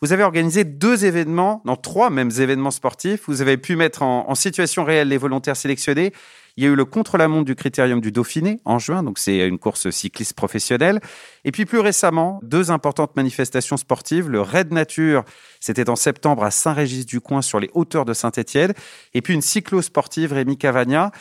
Vous 0.00 0.12
avez 0.12 0.22
organisé 0.22 0.62
deux 0.62 1.04
événements, 1.04 1.60
non 1.64 1.74
trois 1.74 2.10
mêmes 2.10 2.30
événements 2.38 2.70
sportifs. 2.70 3.22
Vous 3.26 3.42
avez 3.42 3.56
pu 3.56 3.74
mettre 3.74 4.02
en, 4.02 4.34
situation 4.36 4.84
réelle 4.84 5.08
les 5.08 5.18
volontaires 5.18 5.56
sélectionnés. 5.56 6.12
Il 6.58 6.64
y 6.64 6.66
a 6.66 6.70
eu 6.70 6.74
le 6.74 6.84
contre-la-montre 6.84 7.44
du 7.44 7.54
Critérium 7.54 8.00
du 8.00 8.10
Dauphiné 8.10 8.60
en 8.64 8.80
juin, 8.80 9.04
donc 9.04 9.20
c'est 9.20 9.46
une 9.46 9.60
course 9.60 9.90
cycliste 9.90 10.32
professionnelle. 10.32 10.98
Et 11.44 11.52
puis 11.52 11.66
plus 11.66 11.78
récemment, 11.78 12.40
deux 12.42 12.72
importantes 12.72 13.14
manifestations 13.14 13.76
sportives. 13.76 14.28
Le 14.28 14.40
Raid 14.40 14.72
Nature, 14.72 15.22
c'était 15.60 15.88
en 15.88 15.94
septembre 15.94 16.42
à 16.42 16.50
Saint-Régis-du-Coin 16.50 17.42
sur 17.42 17.60
les 17.60 17.70
hauteurs 17.74 18.04
de 18.04 18.12
Saint-Étienne. 18.12 18.74
Et 19.14 19.22
puis 19.22 19.34
une 19.34 19.40
cyclo-sportive, 19.40 20.32
Rémi 20.32 20.58
Cavagna. 20.58 21.12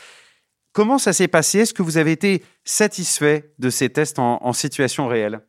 Comment 0.71 0.97
ça 0.97 1.13
s'est 1.13 1.27
passé? 1.27 1.59
Est-ce 1.59 1.73
que 1.75 1.83
vous 1.83 1.97
avez 1.97 2.13
été 2.13 2.43
satisfait 2.63 3.53
de 3.59 3.69
ces 3.69 3.89
tests 3.89 4.17
en 4.17 4.53
situation 4.53 5.07
réelle? 5.07 5.41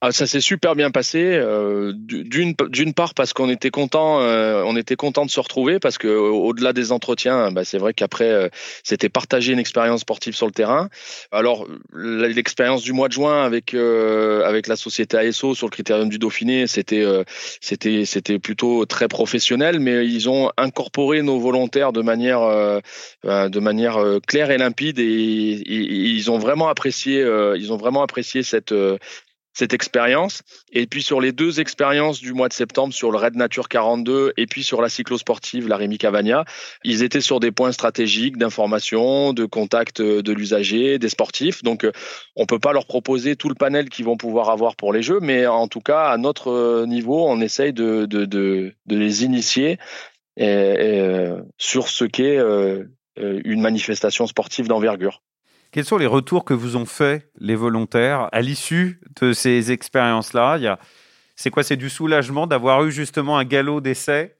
Ah, 0.00 0.12
ça 0.12 0.28
s'est 0.28 0.40
super 0.40 0.76
bien 0.76 0.92
passé. 0.92 1.18
Euh, 1.24 1.92
d'une 1.92 2.94
part 2.94 3.14
parce 3.14 3.32
qu'on 3.32 3.50
était 3.50 3.70
content, 3.70 4.20
euh, 4.20 4.62
on 4.64 4.76
était 4.76 4.94
content 4.94 5.26
de 5.26 5.30
se 5.30 5.40
retrouver 5.40 5.80
parce 5.80 5.98
que 5.98 6.06
au-delà 6.06 6.72
des 6.72 6.92
entretiens, 6.92 7.50
bah, 7.50 7.64
c'est 7.64 7.78
vrai 7.78 7.94
qu'après 7.94 8.30
euh, 8.30 8.48
c'était 8.84 9.08
partager 9.08 9.52
une 9.52 9.58
expérience 9.58 10.02
sportive 10.02 10.36
sur 10.36 10.46
le 10.46 10.52
terrain. 10.52 10.88
Alors 11.32 11.66
l'expérience 11.92 12.82
du 12.82 12.92
mois 12.92 13.08
de 13.08 13.14
juin 13.14 13.42
avec 13.42 13.74
avec 13.74 14.68
la 14.68 14.76
société 14.76 15.16
ASO 15.18 15.56
sur 15.56 15.66
le 15.66 15.72
critérium 15.72 16.08
du 16.08 16.18
Dauphiné, 16.20 16.68
c'était 16.68 17.04
c'était 17.60 18.04
c'était 18.04 18.38
plutôt 18.38 18.86
très 18.86 19.08
professionnel, 19.08 19.80
mais 19.80 20.06
ils 20.06 20.28
ont 20.28 20.52
incorporé 20.56 21.22
nos 21.22 21.40
volontaires 21.40 21.92
de 21.92 22.02
manière 22.02 22.40
de 23.24 23.58
manière 23.58 23.98
claire 24.28 24.52
et 24.52 24.58
limpide 24.58 25.00
et, 25.00 25.02
et 25.02 25.74
ils 25.74 26.30
ont 26.30 26.38
vraiment 26.38 26.68
apprécié 26.68 27.20
ils 27.56 27.72
ont 27.72 27.76
vraiment 27.76 28.02
apprécié 28.02 28.44
cette 28.44 28.72
cette 29.52 29.74
expérience. 29.74 30.42
Et 30.72 30.86
puis 30.86 31.02
sur 31.02 31.20
les 31.20 31.32
deux 31.32 31.60
expériences 31.60 32.20
du 32.20 32.32
mois 32.32 32.48
de 32.48 32.52
septembre, 32.52 32.94
sur 32.94 33.10
le 33.10 33.18
Red 33.18 33.34
Nature 33.36 33.68
42 33.68 34.32
et 34.36 34.46
puis 34.46 34.62
sur 34.62 34.80
la 34.80 34.88
cyclosportive, 34.88 35.68
la 35.68 35.76
Rémi 35.76 35.98
Cavagna, 35.98 36.44
ils 36.84 37.02
étaient 37.02 37.20
sur 37.20 37.40
des 37.40 37.50
points 37.50 37.72
stratégiques 37.72 38.36
d'information, 38.36 39.32
de 39.32 39.44
contact 39.44 40.00
de 40.00 40.32
l'usager, 40.32 40.98
des 40.98 41.08
sportifs. 41.08 41.62
Donc 41.62 41.86
on 42.36 42.46
peut 42.46 42.58
pas 42.58 42.72
leur 42.72 42.86
proposer 42.86 43.36
tout 43.36 43.48
le 43.48 43.54
panel 43.54 43.88
qu'ils 43.88 44.04
vont 44.04 44.16
pouvoir 44.16 44.50
avoir 44.50 44.76
pour 44.76 44.92
les 44.92 45.02
jeux, 45.02 45.20
mais 45.20 45.46
en 45.46 45.68
tout 45.68 45.80
cas 45.80 46.08
à 46.08 46.16
notre 46.18 46.84
niveau, 46.86 47.26
on 47.26 47.40
essaye 47.40 47.72
de, 47.72 48.06
de, 48.06 48.24
de, 48.24 48.74
de 48.86 48.96
les 48.96 49.24
initier 49.24 49.78
euh, 50.40 51.42
sur 51.56 51.88
ce 51.88 52.04
qu'est 52.04 52.38
euh, 52.38 52.84
une 53.16 53.60
manifestation 53.60 54.26
sportive 54.26 54.68
d'envergure. 54.68 55.22
Quels 55.70 55.84
sont 55.84 55.98
les 55.98 56.06
retours 56.06 56.44
que 56.44 56.54
vous 56.54 56.76
ont 56.76 56.86
fait 56.86 57.30
les 57.38 57.54
volontaires 57.54 58.28
à 58.32 58.40
l'issue 58.40 59.00
de 59.20 59.32
ces 59.32 59.70
expériences-là? 59.70 60.78
C'est 61.36 61.50
quoi? 61.50 61.62
C'est 61.62 61.76
du 61.76 61.90
soulagement 61.90 62.46
d'avoir 62.46 62.84
eu 62.84 62.90
justement 62.90 63.38
un 63.38 63.44
galop 63.44 63.80
d'essai? 63.80 64.38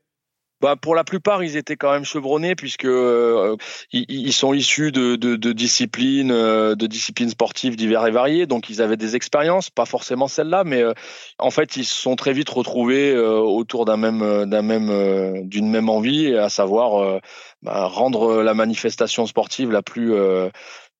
Bah, 0.61 0.75
pour 0.75 0.97
la 0.97 1.05
plupart, 1.05 1.45
ils 1.45 1.57
étaient 1.57 1.77
quand 1.77 1.93
même 1.93 2.05
chevronnés 2.05 2.57
puisque 2.57 2.85
euh, 2.85 3.57
ils, 3.93 4.33
sont 4.33 4.53
issus 4.53 4.91
de, 4.91 5.37
disciplines, 5.53 6.33
euh, 6.33 6.75
de 6.75 6.89
disciplines 6.89 7.31
sportives 7.31 7.77
diverses 7.77 8.09
et 8.09 8.11
variées. 8.11 8.47
Donc, 8.47 8.69
ils 8.69 8.83
avaient 8.83 8.97
des 8.97 9.15
expériences, 9.15 9.71
pas 9.71 9.85
forcément 9.85 10.27
celles-là, 10.27 10.65
mais 10.65 10.83
euh, 10.83 10.95
en 11.39 11.51
fait, 11.51 11.77
ils 11.77 11.85
se 11.85 11.95
sont 11.95 12.17
très 12.17 12.33
vite 12.33 12.49
retrouvés 12.49 13.17
autour 13.17 13.85
d'un 13.85 13.97
même, 13.97 14.47
d'un 14.47 14.63
même, 14.63 15.47
d'une 15.47 15.71
même 15.71 15.89
envie, 15.89 16.35
à 16.35 16.49
savoir 16.49 17.21
bah, 17.63 17.87
rendre 17.87 18.43
la 18.43 18.55
manifestation 18.55 19.27
sportive 19.27 19.71
la 19.71 19.83
plus 19.83 20.13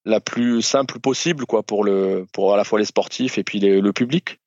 la 0.09 0.21
plus 0.21 0.63
simple 0.63 0.99
possible 0.99 1.47
quoi 1.47 1.63
pour 1.63 1.85
le 1.85 2.27
pour 2.33 2.55
à 2.55 2.57
la 2.57 2.65
fois 2.65 2.79
les 2.79 2.85
sportifs 2.85 3.39
et 3.39 3.45
puis 3.45 3.61
le 3.61 3.93
public 3.93 4.39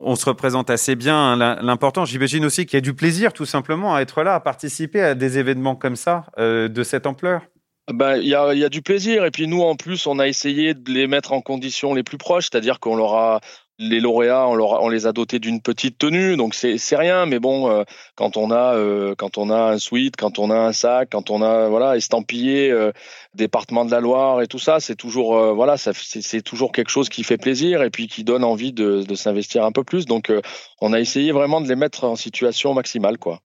on 0.00 0.14
se 0.14 0.26
représente 0.26 0.68
assez 0.70 0.94
bien. 0.94 1.16
Hein, 1.16 1.62
l'important, 1.62 2.04
j'imagine 2.04 2.44
aussi 2.44 2.66
qu'il 2.66 2.76
y 2.76 2.78
a 2.78 2.82
du 2.82 2.94
plaisir 2.94 3.32
tout 3.32 3.46
simplement 3.46 3.94
à 3.94 4.02
être 4.02 4.22
là, 4.22 4.34
à 4.34 4.40
participer 4.40 5.00
à 5.00 5.14
des 5.14 5.38
événements 5.38 5.74
comme 5.74 5.96
ça, 5.96 6.26
euh, 6.38 6.68
de 6.68 6.82
cette 6.82 7.06
ampleur. 7.06 7.42
Ben, 7.90 8.16
il 8.16 8.28
y, 8.28 8.34
a, 8.34 8.52
y 8.52 8.64
a 8.64 8.68
du 8.68 8.82
plaisir 8.82 9.24
et 9.24 9.30
puis 9.30 9.46
nous 9.46 9.62
en 9.62 9.76
plus 9.76 10.06
on 10.06 10.18
a 10.18 10.26
essayé 10.26 10.74
de 10.74 10.90
les 10.90 11.06
mettre 11.06 11.32
en 11.32 11.40
conditions 11.40 11.94
les 11.94 12.02
plus 12.02 12.18
proches, 12.18 12.48
c'est-à-dire 12.50 12.80
qu'on 12.80 12.96
leur 12.96 13.14
a 13.14 13.40
les 13.78 14.00
lauréats, 14.00 14.48
on, 14.48 14.88
les 14.88 15.06
a 15.06 15.12
dotés 15.12 15.38
d'une 15.38 15.60
petite 15.60 15.98
tenue, 15.98 16.36
donc 16.36 16.54
c'est 16.54 16.96
rien, 16.96 17.26
mais 17.26 17.38
bon, 17.38 17.70
euh, 17.70 17.84
quand 18.14 18.36
on 18.36 18.50
a 18.50 18.74
euh, 18.74 19.14
quand 19.16 19.36
on 19.36 19.50
a 19.50 19.72
un 19.72 19.78
suite, 19.78 20.16
quand 20.16 20.38
on 20.38 20.50
a 20.50 20.56
un 20.56 20.72
sac, 20.72 21.10
quand 21.12 21.30
on 21.30 21.42
a 21.42 21.68
voilà 21.68 21.96
estampillé 21.96 22.70
euh, 22.70 22.92
département 23.34 23.84
de 23.84 23.90
la 23.90 24.00
Loire 24.00 24.40
et 24.40 24.46
tout 24.46 24.58
ça, 24.58 24.80
c'est 24.80 24.96
toujours 24.96 25.54
voilà, 25.54 25.76
c'est 25.76 26.42
toujours 26.42 26.72
quelque 26.72 26.88
chose 26.90 27.08
qui 27.10 27.22
fait 27.22 27.36
plaisir 27.36 27.82
et 27.82 27.90
puis 27.90 28.08
qui 28.08 28.24
donne 28.24 28.44
envie 28.44 28.72
de, 28.72 29.02
de 29.02 29.14
s'investir 29.14 29.64
un 29.64 29.72
peu 29.72 29.84
plus. 29.84 30.06
Donc 30.06 30.32
on 30.80 30.92
a 30.92 31.00
essayé 31.00 31.32
vraiment 31.32 31.60
de 31.60 31.68
les 31.68 31.76
mettre 31.76 32.04
en 32.04 32.16
situation 32.16 32.72
maximale, 32.72 33.18
quoi. 33.18 33.40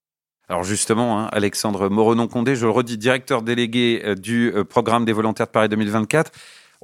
Alors 0.47 0.63
justement, 0.63 1.19
hein, 1.19 1.29
Alexandre 1.31 1.89
Moronon-Condé, 1.89 2.55
je 2.55 2.65
le 2.65 2.71
redis, 2.71 2.97
directeur 2.97 3.41
délégué 3.41 4.15
du 4.17 4.53
programme 4.69 5.05
des 5.05 5.13
volontaires 5.13 5.47
de 5.47 5.51
Paris 5.51 5.69
2024. 5.69 6.31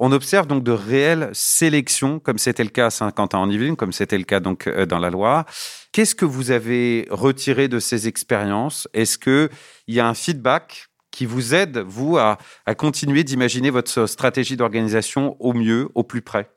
On 0.00 0.12
observe 0.12 0.46
donc 0.46 0.62
de 0.62 0.70
réelles 0.70 1.30
sélections, 1.32 2.20
comme 2.20 2.38
c'était 2.38 2.62
le 2.62 2.70
cas 2.70 2.86
à 2.86 2.90
Saint-Quentin-en-Yvelines, 2.90 3.74
comme 3.74 3.92
c'était 3.92 4.16
le 4.16 4.22
cas 4.22 4.38
donc 4.38 4.68
euh, 4.68 4.86
dans 4.86 5.00
la 5.00 5.10
Loire. 5.10 5.44
Qu'est-ce 5.90 6.14
que 6.14 6.24
vous 6.24 6.52
avez 6.52 7.08
retiré 7.10 7.66
de 7.66 7.80
ces 7.80 8.06
expériences? 8.06 8.88
Est-ce 8.94 9.18
qu'il 9.18 9.48
y 9.88 9.98
a 9.98 10.06
un 10.06 10.14
feedback 10.14 10.88
qui 11.10 11.26
vous 11.26 11.52
aide, 11.52 11.78
vous, 11.78 12.16
à, 12.16 12.38
continuer 12.76 13.24
d'imaginer 13.24 13.70
votre 13.70 14.06
stratégie 14.06 14.56
d'organisation 14.56 15.36
au 15.40 15.52
mieux, 15.52 15.88
au 15.96 16.04
plus 16.04 16.22
près? 16.22 16.48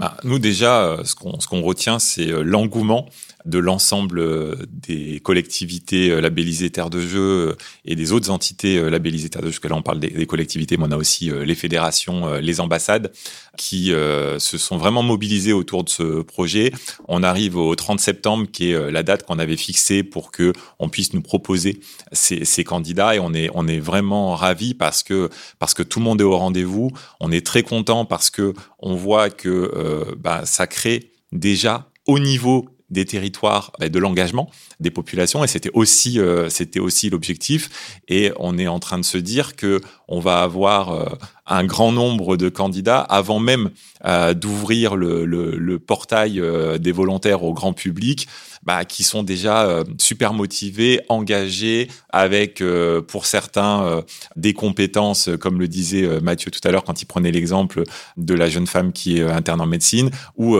Bah, 0.00 0.16
nous 0.24 0.40
déjà, 0.40 0.82
euh, 0.82 1.04
ce 1.04 1.14
qu'on 1.14 1.62
retient, 1.62 2.00
c'est 2.00 2.32
euh, 2.32 2.42
l'engouement 2.42 3.06
de 3.44 3.58
l'ensemble 3.58 4.18
euh, 4.18 4.56
des 4.70 5.20
collectivités 5.20 6.10
euh, 6.10 6.20
labellisées 6.20 6.70
terres 6.70 6.90
de 6.90 7.00
jeu 7.00 7.20
euh, 7.20 7.56
et 7.84 7.96
des 7.96 8.12
autres 8.12 8.30
entités 8.30 8.90
labellisées 8.90 9.30
terres 9.30 9.42
de 9.42 9.46
jeu. 9.46 9.52
Jusque 9.52 9.68
là, 9.68 9.76
on 9.76 9.82
parle 9.82 10.00
des, 10.00 10.26
collectivités, 10.26 10.76
mais 10.76 10.84
on 10.86 10.92
a 10.92 10.96
aussi 10.96 11.30
les 11.30 11.54
fédérations, 11.54 12.34
les 12.34 12.60
ambassades 12.60 13.12
qui 13.56 13.88
se 13.88 14.58
sont 14.58 14.76
vraiment 14.76 15.02
mobilisées 15.02 15.52
autour 15.52 15.82
de 15.82 15.88
ce 15.88 16.22
projet. 16.22 16.72
On 17.08 17.22
arrive 17.22 17.56
au 17.56 17.74
30 17.74 17.98
septembre, 17.98 18.46
qui 18.50 18.70
est 18.70 18.90
la 18.90 19.02
date 19.02 19.24
qu'on 19.24 19.38
avait 19.38 19.56
fixée 19.56 20.02
pour 20.02 20.30
que 20.30 20.52
on 20.78 20.88
puisse 20.88 21.14
nous 21.14 21.22
proposer 21.22 21.80
ces, 22.12 22.44
ces 22.44 22.62
candidats, 22.62 23.16
et 23.16 23.18
on 23.18 23.34
est 23.34 23.50
on 23.54 23.66
est 23.66 23.80
vraiment 23.80 24.36
ravis 24.36 24.74
parce 24.74 25.02
que 25.02 25.30
parce 25.58 25.74
que 25.74 25.82
tout 25.82 25.98
le 25.98 26.04
monde 26.04 26.20
est 26.20 26.24
au 26.24 26.36
rendez-vous. 26.36 26.90
On 27.18 27.32
est 27.32 27.44
très 27.44 27.62
content 27.62 28.04
parce 28.04 28.30
que 28.30 28.54
on 28.78 28.94
voit 28.94 29.30
que 29.30 30.14
bah, 30.18 30.42
ça 30.44 30.66
crée 30.66 31.10
déjà 31.32 31.90
au 32.06 32.18
niveau 32.18 32.68
des 32.90 33.04
territoires 33.04 33.72
bah, 33.78 33.88
de 33.88 33.98
l'engagement 33.98 34.50
des 34.80 34.90
populations 34.90 35.44
et 35.44 35.46
c'était 35.46 35.70
aussi 35.74 36.18
euh, 36.18 36.48
c'était 36.48 36.80
aussi 36.80 37.10
l'objectif. 37.10 38.00
Et 38.08 38.32
on 38.38 38.58
est 38.58 38.68
en 38.68 38.78
train 38.78 38.98
de 38.98 39.04
se 39.04 39.18
dire 39.18 39.56
que 39.56 39.80
on 40.08 40.20
va 40.20 40.42
avoir 40.42 40.90
euh, 40.90 41.06
un 41.46 41.64
grand 41.64 41.92
nombre 41.92 42.36
de 42.36 42.48
candidats 42.48 43.00
avant 43.00 43.38
même 43.38 43.70
euh, 44.04 44.34
d'ouvrir 44.34 44.96
le, 44.96 45.24
le, 45.24 45.56
le, 45.56 45.78
portail 45.78 46.42
des 46.78 46.92
volontaires 46.92 47.42
au 47.42 47.52
grand 47.52 47.72
public 47.72 48.28
bah, 48.62 48.84
qui 48.84 49.04
sont 49.04 49.22
déjà 49.22 49.82
super 49.98 50.32
motivés, 50.32 51.00
engagés, 51.08 51.88
avec 52.10 52.62
pour 53.08 53.26
certains 53.26 54.04
des 54.36 54.52
compétences, 54.52 55.30
comme 55.40 55.58
le 55.58 55.66
disait 55.66 56.20
Mathieu 56.20 56.50
tout 56.50 56.60
à 56.64 56.70
l'heure 56.70 56.84
quand 56.84 57.02
il 57.02 57.06
prenait 57.06 57.32
l'exemple 57.32 57.84
de 58.16 58.34
la 58.34 58.48
jeune 58.48 58.66
femme 58.66 58.92
qui 58.92 59.18
est 59.18 59.22
interne 59.22 59.60
en 59.60 59.66
médecine, 59.66 60.10
ou 60.36 60.56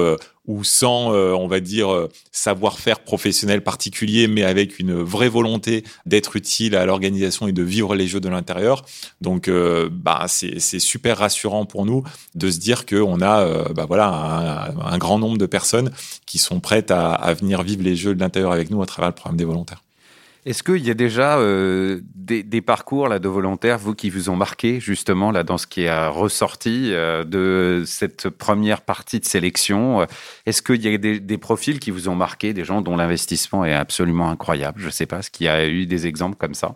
ou 0.47 0.65
sans, 0.65 1.13
euh, 1.13 1.33
on 1.33 1.47
va 1.47 1.61
dire, 1.61 1.93
euh, 1.93 2.09
savoir-faire 2.33 3.01
professionnel 3.01 3.63
particulier, 3.63 4.27
mais 4.27 4.43
avec 4.43 4.79
une 4.79 4.95
vraie 4.95 5.29
volonté 5.29 5.85
d'être 6.07 6.37
utile 6.37 6.75
à 6.77 6.87
l'organisation 6.87 7.47
et 7.47 7.53
de 7.53 7.63
vivre 7.63 7.95
les 7.95 8.09
jeux 8.09 8.21
de 8.21 8.29
l'intérieur. 8.29 8.85
Donc, 9.21 9.49
euh, 9.49 9.89
bah, 9.93 10.27
c'est 10.29 10.59
super 10.79 11.19
rassurant 11.19 11.67
pour 11.67 11.85
nous 11.85 12.03
de 12.35 12.51
se 12.51 12.59
dire 12.59 12.87
qu'on 12.87 13.21
a 13.21 13.73
bah, 13.73 13.87
voilà, 13.87 14.73
un, 14.83 14.99
grand 14.99 15.19
nombre 15.19 15.39
de 15.39 15.47
personnes 15.47 15.91
qui 16.27 16.39
sont 16.39 16.61
prêtes 16.61 16.91
à, 16.91 17.13
à 17.13 17.35
venir 17.35 17.63
vivre 17.63 17.83
les 17.83 17.97
jeux 17.97 18.15
de 18.15 18.21
l'intérieur 18.21 18.53
avec 18.53 18.71
nous 18.71 18.83
à 18.83 18.87
travers 18.87 19.11
le 19.11 19.15
programme 19.15 19.37
des 19.37 19.45
volontaires. 19.45 19.83
Est-ce 20.47 20.63
qu'il 20.63 20.87
y 20.87 20.91
a 20.91 20.95
déjà 20.95 21.39
euh, 21.39 22.01
des, 22.15 22.43
des, 22.43 22.63
parcours 22.63 23.09
là, 23.09 23.19
de 23.19 23.29
volontaires, 23.29 23.79
vous, 23.79 23.95
qui 23.95 24.09
vous 24.09 24.31
ont 24.31 24.37
marqué 24.37 24.81
justement 24.81 25.31
là, 25.31 25.45
dans 25.45 25.59
ce 25.59 25.67
qui 25.67 25.83
est 25.83 26.07
ressorti 26.09 26.93
euh, 26.93 27.25
de 27.25 27.85
cette 27.87 28.31
première 28.31 28.81
partie 28.81 29.21
de 29.21 29.27
sélection 29.27 30.07
Est-ce 30.47 30.63
qu'il 30.63 30.83
y 30.83 30.93
a 30.93 30.97
des, 30.97 31.21
des, 31.21 31.39
profils 31.39 31.79
qui 31.79 31.91
vous 31.91 32.09
ont 32.09 32.15
marqué, 32.15 32.55
des 32.55 32.65
gens 32.65 32.81
dont 32.81 32.97
l'investissement 32.97 33.65
est 33.67 33.75
absolument 33.75 34.31
incroyable? 34.31 34.81
Je 34.81 34.87
ne 34.87 34.91
sais 34.91 35.07
pas, 35.07 35.19
est-ce 35.19 35.31
qu'il 35.31 35.45
y 35.45 35.51
a 35.51 35.67
eu 35.67 35.85
des 35.85 36.07
exemples 36.07 36.37
comme 36.37 36.55
ça? 36.55 36.75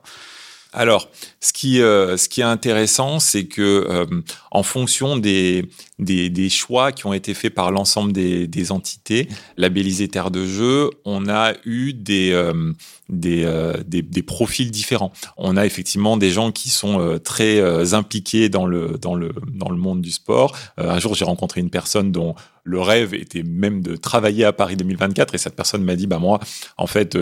Alors, 0.74 1.08
ce 1.40 1.52
qui, 1.52 1.80
euh, 1.80 2.16
ce 2.16 2.28
qui 2.28 2.40
est 2.40 2.44
intéressant, 2.44 3.20
c'est 3.20 3.44
que 3.44 3.62
euh, 3.62 4.06
en 4.50 4.64
fonction 4.64 5.16
des, 5.16 5.68
des, 6.00 6.30
des, 6.30 6.48
choix 6.48 6.90
qui 6.90 7.06
ont 7.06 7.12
été 7.12 7.32
faits 7.32 7.54
par 7.54 7.70
l'ensemble 7.70 8.12
des, 8.12 8.48
des, 8.48 8.72
entités 8.72 9.28
labellisées 9.56 10.08
terre 10.08 10.32
de 10.32 10.44
jeu, 10.44 10.90
on 11.04 11.28
a 11.28 11.52
eu 11.64 11.92
des, 11.92 12.32
euh, 12.32 12.72
des, 13.08 13.46
des, 13.86 14.22
profils 14.22 14.70
différents. 14.72 15.12
On 15.36 15.56
a 15.56 15.64
effectivement 15.64 16.16
des 16.16 16.30
gens 16.30 16.50
qui 16.50 16.70
sont 16.70 17.20
très 17.22 17.94
impliqués 17.94 18.48
dans 18.48 18.66
le, 18.66 18.98
dans, 19.00 19.14
le, 19.14 19.32
dans 19.52 19.70
le 19.70 19.76
monde 19.76 20.00
du 20.00 20.10
sport. 20.10 20.56
un 20.76 20.98
jour, 20.98 21.14
j'ai 21.14 21.24
rencontré 21.24 21.60
une 21.60 21.70
personne 21.70 22.10
dont 22.10 22.34
le 22.64 22.80
rêve 22.80 23.14
était 23.14 23.42
même 23.42 23.82
de 23.82 23.94
travailler 23.94 24.44
à 24.44 24.52
Paris 24.52 24.76
2024 24.76 25.34
et 25.34 25.38
cette 25.38 25.54
personne 25.54 25.84
m'a 25.84 25.94
dit, 25.94 26.06
bah 26.06 26.18
moi, 26.18 26.40
en 26.78 26.86
fait, 26.86 27.16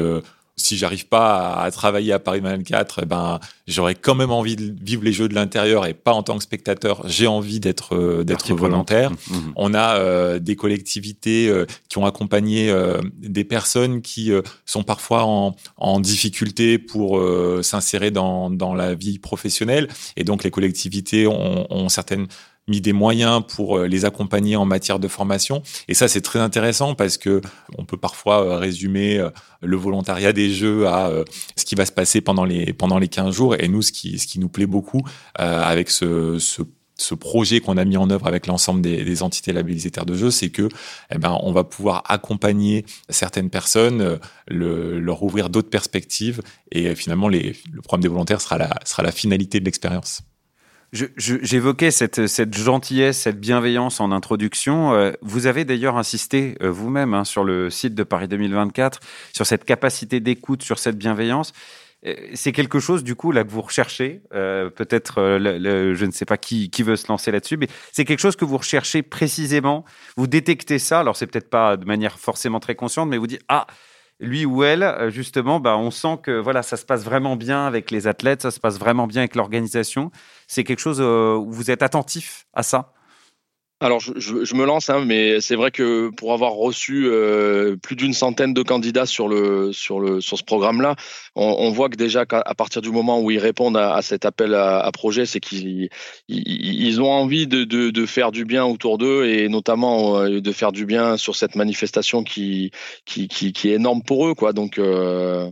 si 0.57 0.77
j'arrive 0.77 1.07
pas 1.07 1.55
à, 1.55 1.71
travailler 1.71 2.13
à 2.13 2.19
Paris 2.19 2.41
24, 2.41 3.01
eh 3.03 3.07
ben 3.07 3.41
j'aurais 3.67 3.95
quand 3.95 4.15
même 4.15 4.31
envie 4.31 4.57
de 4.57 4.75
vivre 4.83 5.03
les 5.03 5.13
jeux 5.13 5.29
de 5.29 5.35
l'intérieur 5.35 5.87
et 5.87 5.95
pas 5.95 6.13
en 6.13 6.23
tant 6.23 6.37
que 6.37 6.43
spectateur. 6.43 7.03
J'ai 7.09 7.27
envie 7.27 7.59
d'être 7.59 7.97
euh, 7.97 8.23
d'être 8.23 8.53
volontaire. 8.55 9.11
Mmh, 9.11 9.15
mmh. 9.35 9.53
On 9.57 9.75
a 9.75 9.97
euh, 9.97 10.39
des 10.39 10.57
collectivités 10.57 11.49
euh, 11.49 11.65
qui 11.89 11.99
ont 11.99 12.07
accompagné 12.07 12.73
des 13.19 13.45
personnes 13.45 14.03
qui 14.03 14.33
sont 14.65 14.83
parfois 14.83 15.25
en, 15.25 15.57
en 15.77 16.01
difficulté 16.01 16.79
pour 16.79 17.23
s'insérer 17.63 18.11
dans, 18.11 18.51
dans 18.51 18.75
la 18.75 18.95
vie 18.95 19.19
professionnelle 19.19 19.89
et 20.17 20.25
donc 20.25 20.45
les 20.45 20.51
collectivités 20.51 21.27
ont, 21.27 21.67
ont 21.71 21.89
certaines 21.89 22.27
mis 22.69 22.81
des 22.81 22.93
moyens 22.93 23.43
pour 23.47 23.79
euh, 23.79 23.87
les 23.87 24.05
accompagner 24.05 24.57
en 24.57 24.65
matière 24.65 24.99
de 24.99 25.09
formation. 25.09 25.63
Et 25.89 25.95
ça, 25.95 26.09
c'est 26.09 26.21
très 26.21 26.39
intéressant 26.39 26.95
parce 26.95 27.19
que 27.19 27.41
on 27.79 27.85
peut 27.85 27.97
parfois 27.97 28.45
euh, 28.45 28.57
résumer 28.57 29.19
euh, 29.19 29.31
le 29.63 29.77
volontariat 29.77 30.33
des 30.33 30.51
jeux 30.53 30.87
à 30.87 31.11
ce 31.57 31.65
qui 31.65 31.75
va 31.75 31.87
se 31.87 31.93
passer 31.93 32.21
pendant 32.21 32.45
les, 32.45 32.73
pendant 32.73 32.99
les 32.99 33.09
15 33.09 33.35
jours. 33.35 33.57
Et 33.59 33.69
nous, 33.69 33.83
ce 33.83 33.93
qui, 33.93 34.19
ce 34.19 34.27
qui 34.27 34.39
nous 34.39 34.49
plaît 34.49 34.67
beaucoup 34.67 35.03
avec 35.35 35.91
ce, 35.91 36.39
ce 36.39 36.63
ce 36.99 37.15
projet 37.17 37.59
qu'on 37.61 37.79
a 37.79 37.85
mis 37.85 37.97
en 37.97 38.11
œuvre 38.11 38.29
avec 38.29 38.47
l'ensemble 38.47 38.81
des, 38.81 39.03
des, 39.03 39.23
entités 39.25 39.53
labellisées 39.53 39.91
terres 39.91 40.07
de 40.07 40.15
jeu, 40.15 40.31
c'est 40.31 40.51
que 40.51 40.69
eh 41.11 41.19
ben, 41.19 41.37
on 41.43 41.51
va 41.51 41.65
pouvoir 41.65 42.05
accompagner 42.07 42.85
certaines 43.09 43.51
personnes, 43.51 44.21
le, 44.47 45.01
leur 45.01 45.23
ouvrir 45.25 45.49
d'autres 45.49 45.71
perspectives, 45.71 46.43
et 46.71 46.95
finalement, 46.95 47.29
les, 47.29 47.57
le 47.73 47.81
programme 47.81 48.03
des 48.03 48.09
volontaires 48.09 48.41
sera 48.41 48.57
la, 48.57 48.79
sera 48.85 49.03
la 49.03 49.11
finalité 49.11 49.59
de 49.59 49.65
l'expérience. 49.65 50.23
J'évoquais 50.93 51.91
cette, 51.91 52.27
cette, 52.27 52.55
gentillesse, 52.55 53.21
cette 53.21 53.41
bienveillance 53.41 53.99
en 53.99 54.13
introduction. 54.13 54.93
Euh, 54.93 55.13
vous 55.23 55.47
avez 55.47 55.65
d'ailleurs 55.65 55.97
insisté 55.97 56.55
euh, 56.61 56.71
vous-même 56.71 57.15
hein, 57.15 57.25
sur 57.25 57.45
le 57.45 57.71
site 57.71 57.95
de 57.95 58.03
Paris 58.03 58.29
2024 58.29 59.01
sur 59.33 59.47
cette 59.47 59.65
capacité 59.65 60.21
d'écoute, 60.21 60.63
sur 60.63 60.79
cette 60.79 60.99
bienveillance. 60.99 61.55
Euh, 62.05 62.15
c'est 62.35 62.53
quelque 62.53 62.79
chose 62.79 63.05
du 63.05 63.15
coup 63.15 63.33
là 63.33 63.43
que 63.43 63.51
vous 63.51 63.63
recherchez. 63.63 64.21
Peut-être, 64.31 65.39
je 65.41 66.05
ne 66.05 66.11
sais 66.11 66.27
pas 66.27 66.37
qui, 66.37 66.69
qui 66.69 66.83
veut 66.83 66.97
se 66.97 67.09
lancer 67.09 67.31
là-dessus, 67.31 67.57
mais 67.57 67.69
c'est 67.91 68.05
quelque 68.05 68.21
chose 68.21 68.37
que 68.37 68.45
vous 68.45 68.59
recherchez 68.59 69.03
précisément. 69.03 69.87
Vous 70.19 70.27
détectez 70.27 70.79
ça. 70.79 71.01
Alors 71.01 71.17
c'est 71.17 71.27
peut-être 71.27 71.49
pas 71.49 71.79
de 71.79 71.87
manière 71.87 72.19
forcément 72.19 72.61
très 72.61 72.75
consciente, 72.75 73.09
mais 73.09 73.17
vous 73.17 73.27
dites 73.27 73.43
ah 73.49 73.67
lui 74.23 74.47
ou 74.47 74.65
elle, 74.65 74.83
euh, 74.83 75.11
justement, 75.11 75.61
bah, 75.61 75.77
on 75.77 75.91
sent 75.91 76.19
que 76.23 76.39
voilà, 76.39 76.63
ça 76.63 76.77
se 76.77 76.87
passe 76.87 77.05
vraiment 77.05 77.37
bien 77.37 77.67
avec 77.67 77.91
les 77.91 78.07
athlètes, 78.07 78.43
ça 78.43 78.51
se 78.51 78.61
passe 78.61 78.79
vraiment 78.79 79.07
bien 79.07 79.23
avec 79.23 79.35
l'organisation. 79.35 80.11
C'est 80.47 80.65
quelque 80.65 80.81
chose 80.81 81.01
euh, 81.01 81.35
où 81.37 81.53
vous 81.53 81.71
êtes 81.71 81.83
attentif 81.83 82.47
à 82.55 82.63
ça? 82.63 82.93
Alors, 83.83 83.99
je, 83.99 84.55
me 84.55 84.65
lance, 84.65 84.91
hein, 84.91 85.05
mais 85.05 85.41
c'est 85.41 85.57
vrai 85.57 85.73
que 85.73 86.11
pour 86.11 86.33
avoir 86.33 86.53
reçu 86.53 87.07
euh, 87.07 87.77
plus 87.77 87.97
d'une 87.97 88.13
centaine 88.13 88.55
de 88.55 88.63
candidats 88.63 89.07
sur 89.07 89.27
le 89.27 89.73
sur 89.73 89.99
le 89.99 90.21
sur 90.21 90.39
ce 90.39 90.45
programme-là, 90.45 90.95
on, 91.35 91.57
on, 91.59 91.71
voit 91.73 91.89
que 91.89 91.97
déjà 91.97 92.25
qu'à 92.25 92.43
partir 92.57 92.81
du 92.81 92.93
moment 92.93 93.21
où 93.21 93.33
ils 93.33 93.41
répondent 93.41 93.77
à, 93.77 93.95
à 93.95 94.01
cet 94.03 94.25
appel 94.25 94.55
à, 94.55 94.79
à 94.79 94.93
projet, 94.93 95.27
c'est 95.27 95.41
qu'ils 95.41 95.89
ils, 96.29 97.01
ont 97.03 97.11
envie 97.11 97.49
de, 97.49 97.65
de, 97.65 97.91
de, 97.91 98.07
faire 98.07 98.31
du 98.31 98.45
bien 98.45 98.65
autour 98.65 98.99
d'eux 98.99 99.27
et 99.27 99.49
notamment 99.49 100.21
euh, 100.21 100.41
de 100.41 100.53
faire 100.53 100.71
du 100.71 100.87
bien 100.87 101.17
sur 101.17 101.35
cette 101.35 101.57
manifestation 101.57 102.23
qui 102.23 102.71
qui, 103.05 103.27
qui, 103.27 103.53
qui 103.53 103.71
est 103.71 103.75
énorme 103.75 104.05
pour 104.05 104.29
eux, 104.29 104.35
quoi. 104.37 104.53
Donc 104.53 104.79
euh, 104.79 105.51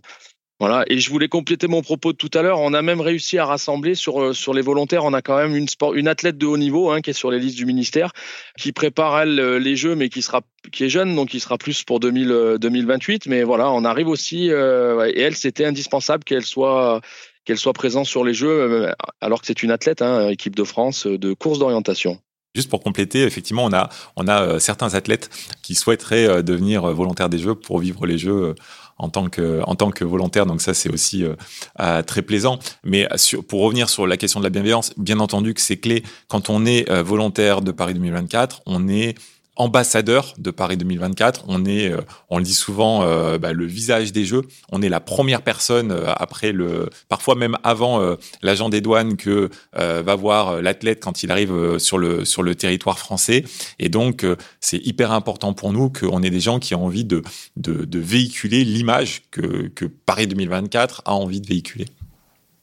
voilà, 0.61 0.85
et 0.89 0.99
je 0.99 1.09
voulais 1.09 1.29
compléter 1.29 1.69
mon 1.69 1.81
propos 1.81 2.13
de 2.13 2.19
tout 2.19 2.31
à 2.35 2.43
l'heure. 2.43 2.61
On 2.61 2.75
a 2.75 2.83
même 2.83 3.01
réussi 3.01 3.39
à 3.39 3.47
rassembler 3.47 3.95
sur 3.95 4.21
euh, 4.21 4.33
sur 4.35 4.53
les 4.53 4.61
volontaires. 4.61 5.07
On 5.07 5.15
a 5.15 5.23
quand 5.23 5.39
même 5.39 5.57
une 5.57 5.69
sport, 5.69 5.95
une 5.95 6.07
athlète 6.07 6.37
de 6.37 6.45
haut 6.45 6.59
niveau 6.59 6.91
hein, 6.91 7.01
qui 7.01 7.11
est 7.11 7.15
sur 7.15 7.31
les 7.31 7.39
listes 7.39 7.57
du 7.57 7.65
ministère, 7.65 8.13
qui 8.59 8.73
prépare 8.73 9.25
euh, 9.27 9.59
les 9.59 9.75
jeux, 9.75 9.97
mais 9.97 10.11
qui 10.11 10.21
sera 10.21 10.43
qui 10.71 10.85
est 10.85 10.91
jeune, 10.91 11.17
donc 11.17 11.31
qui 11.31 11.41
sera 11.41 11.57
plus 11.57 11.83
pour 11.83 11.99
2000, 11.99 12.59
2028. 12.61 13.27
Euh, 13.27 13.31
mais 13.31 13.43
voilà, 13.43 13.71
on 13.71 13.87
arrive 13.87 14.09
aussi. 14.09 14.49
et 14.49 15.21
elle, 15.21 15.35
c'était 15.35 15.65
indispensable 15.65 16.25
qu'elle 16.25 16.45
soit 16.45 17.01
qu'elle 17.47 17.59
soit 17.59 17.73
présente 17.73 18.05
sur 18.05 18.23
les 18.23 18.35
jeux, 18.35 18.93
alors 19.23 19.41
que 19.41 19.47
c'est 19.47 19.63
une 19.63 19.71
athlète, 19.71 20.03
hein, 20.03 20.29
équipe 20.29 20.55
de 20.55 20.65
France 20.65 21.07
de 21.07 21.33
course 21.33 21.59
d'orientation. 21.59 22.21
Juste 22.55 22.69
pour 22.69 22.83
compléter, 22.83 23.23
effectivement, 23.23 23.65
on 23.65 23.73
a, 23.73 23.89
on 24.17 24.29
a 24.29 24.59
certains 24.59 24.95
athlètes 24.95 25.31
qui 25.63 25.75
souhaiteraient 25.75 26.43
devenir 26.43 26.83
volontaires 26.93 27.31
des 27.31 27.39
Jeux 27.39 27.55
pour 27.55 27.79
vivre 27.79 28.07
les 28.07 28.19
Jeux 28.19 28.55
en 29.01 29.09
tant 29.09 29.29
que 29.29 29.63
en 29.65 29.75
tant 29.75 29.91
que 29.91 30.05
volontaire. 30.05 30.47
Donc 30.47 30.61
ça, 30.61 30.75
c'est 30.75 30.91
aussi 30.91 31.25
euh, 31.25 31.35
euh, 31.81 32.03
très 32.03 32.23
plaisant. 32.23 32.59
Mais 32.85 33.09
pour 33.49 33.63
revenir 33.63 33.89
sur 33.89 34.07
la 34.07 34.17
question 34.17 34.41
de 34.41 34.45
la 34.45 34.51
bienveillance, 34.51 34.93
bien 34.97 35.19
entendu 35.19 35.55
que 35.55 35.61
c'est 35.61 35.79
clé. 35.79 36.05
Quand 36.29 36.51
on 36.51 36.67
est 36.67 36.89
euh, 36.91 37.03
volontaire 37.03 37.63
de 37.63 37.73
Paris 37.73 37.95
2024, 37.95 38.63
on 38.67 38.89
est 38.89 39.15
ambassadeur 39.61 40.35
de 40.39 40.51
Paris 40.51 40.79
2024. 40.79 41.45
On 41.49 41.67
est, 41.67 41.93
euh, 41.93 42.01
on 42.31 42.39
le 42.39 42.45
dit 42.45 42.55
souvent, 42.55 43.03
euh, 43.03 43.37
bah, 43.37 43.53
le 43.53 43.67
visage 43.67 44.11
des 44.11 44.25
Jeux. 44.25 44.43
On 44.73 44.81
est 44.81 44.89
la 44.89 45.01
première 45.01 45.43
personne 45.43 45.93
euh, 45.93 46.13
après 46.17 46.53
le, 46.53 46.89
parfois 47.11 47.35
même 47.35 47.57
avant 47.63 48.01
l'agent 48.43 48.71
des 48.71 48.81
douanes 48.81 49.17
que 49.17 49.51
va 49.75 50.15
voir 50.15 50.63
l'athlète 50.63 51.01
quand 51.03 51.23
il 51.23 51.31
arrive 51.31 51.79
sur 51.79 51.99
le 51.99 52.25
sur 52.25 52.43
le 52.43 52.55
territoire 52.55 52.99
français. 52.99 53.45
Et 53.79 53.89
donc 53.89 54.25
c'est 54.61 54.79
hyper 54.79 55.13
important 55.13 55.53
pour 55.53 55.73
nous 55.73 55.91
qu'on 55.91 56.23
ait 56.23 56.31
des 56.31 56.41
gens 56.41 56.59
qui 56.59 56.75
ont 56.75 56.87
envie 56.87 57.05
de 57.05 57.23
de, 57.57 57.99
véhiculer 57.99 58.65
l'image 58.65 59.23
que 59.31 59.69
que 59.69 59.85
Paris 59.85 60.27
2024 60.27 61.03
a 61.05 61.13
envie 61.13 61.41
de 61.41 61.47
véhiculer. 61.47 61.87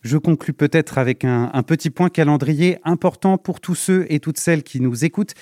Je 0.02 0.18
conclus 0.18 0.54
peut-être 0.54 0.98
avec 0.98 1.24
un 1.24 1.64
petit 1.64 1.90
point 1.90 2.10
calendrier 2.10 2.78
important 2.84 3.38
pour 3.38 3.60
tous 3.60 3.76
ceux 3.76 4.06
et 4.10 4.20
toutes 4.20 4.40
celles 4.40 4.64
qui 4.64 4.80
nous 4.80 5.06
écoutent. 5.06 5.34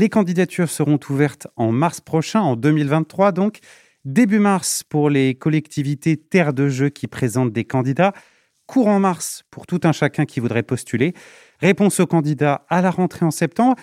Les 0.00 0.08
candidatures 0.08 0.70
seront 0.70 0.98
ouvertes 1.10 1.46
en 1.56 1.72
mars 1.72 2.00
prochain, 2.00 2.40
en 2.40 2.56
2023 2.56 3.32
donc. 3.32 3.58
Début 4.06 4.38
mars 4.38 4.82
pour 4.82 5.10
les 5.10 5.34
collectivités 5.34 6.16
terres 6.16 6.54
de 6.54 6.70
jeu 6.70 6.88
qui 6.88 7.06
présentent 7.06 7.52
des 7.52 7.66
candidats. 7.66 8.14
Courant 8.64 8.98
mars 8.98 9.44
pour 9.50 9.66
tout 9.66 9.80
un 9.84 9.92
chacun 9.92 10.24
qui 10.24 10.40
voudrait 10.40 10.62
postuler. 10.62 11.12
Réponse 11.58 12.00
aux 12.00 12.06
candidats 12.06 12.64
à 12.70 12.80
la 12.80 12.90
rentrée 12.90 13.26
en 13.26 13.30
septembre 13.30 13.76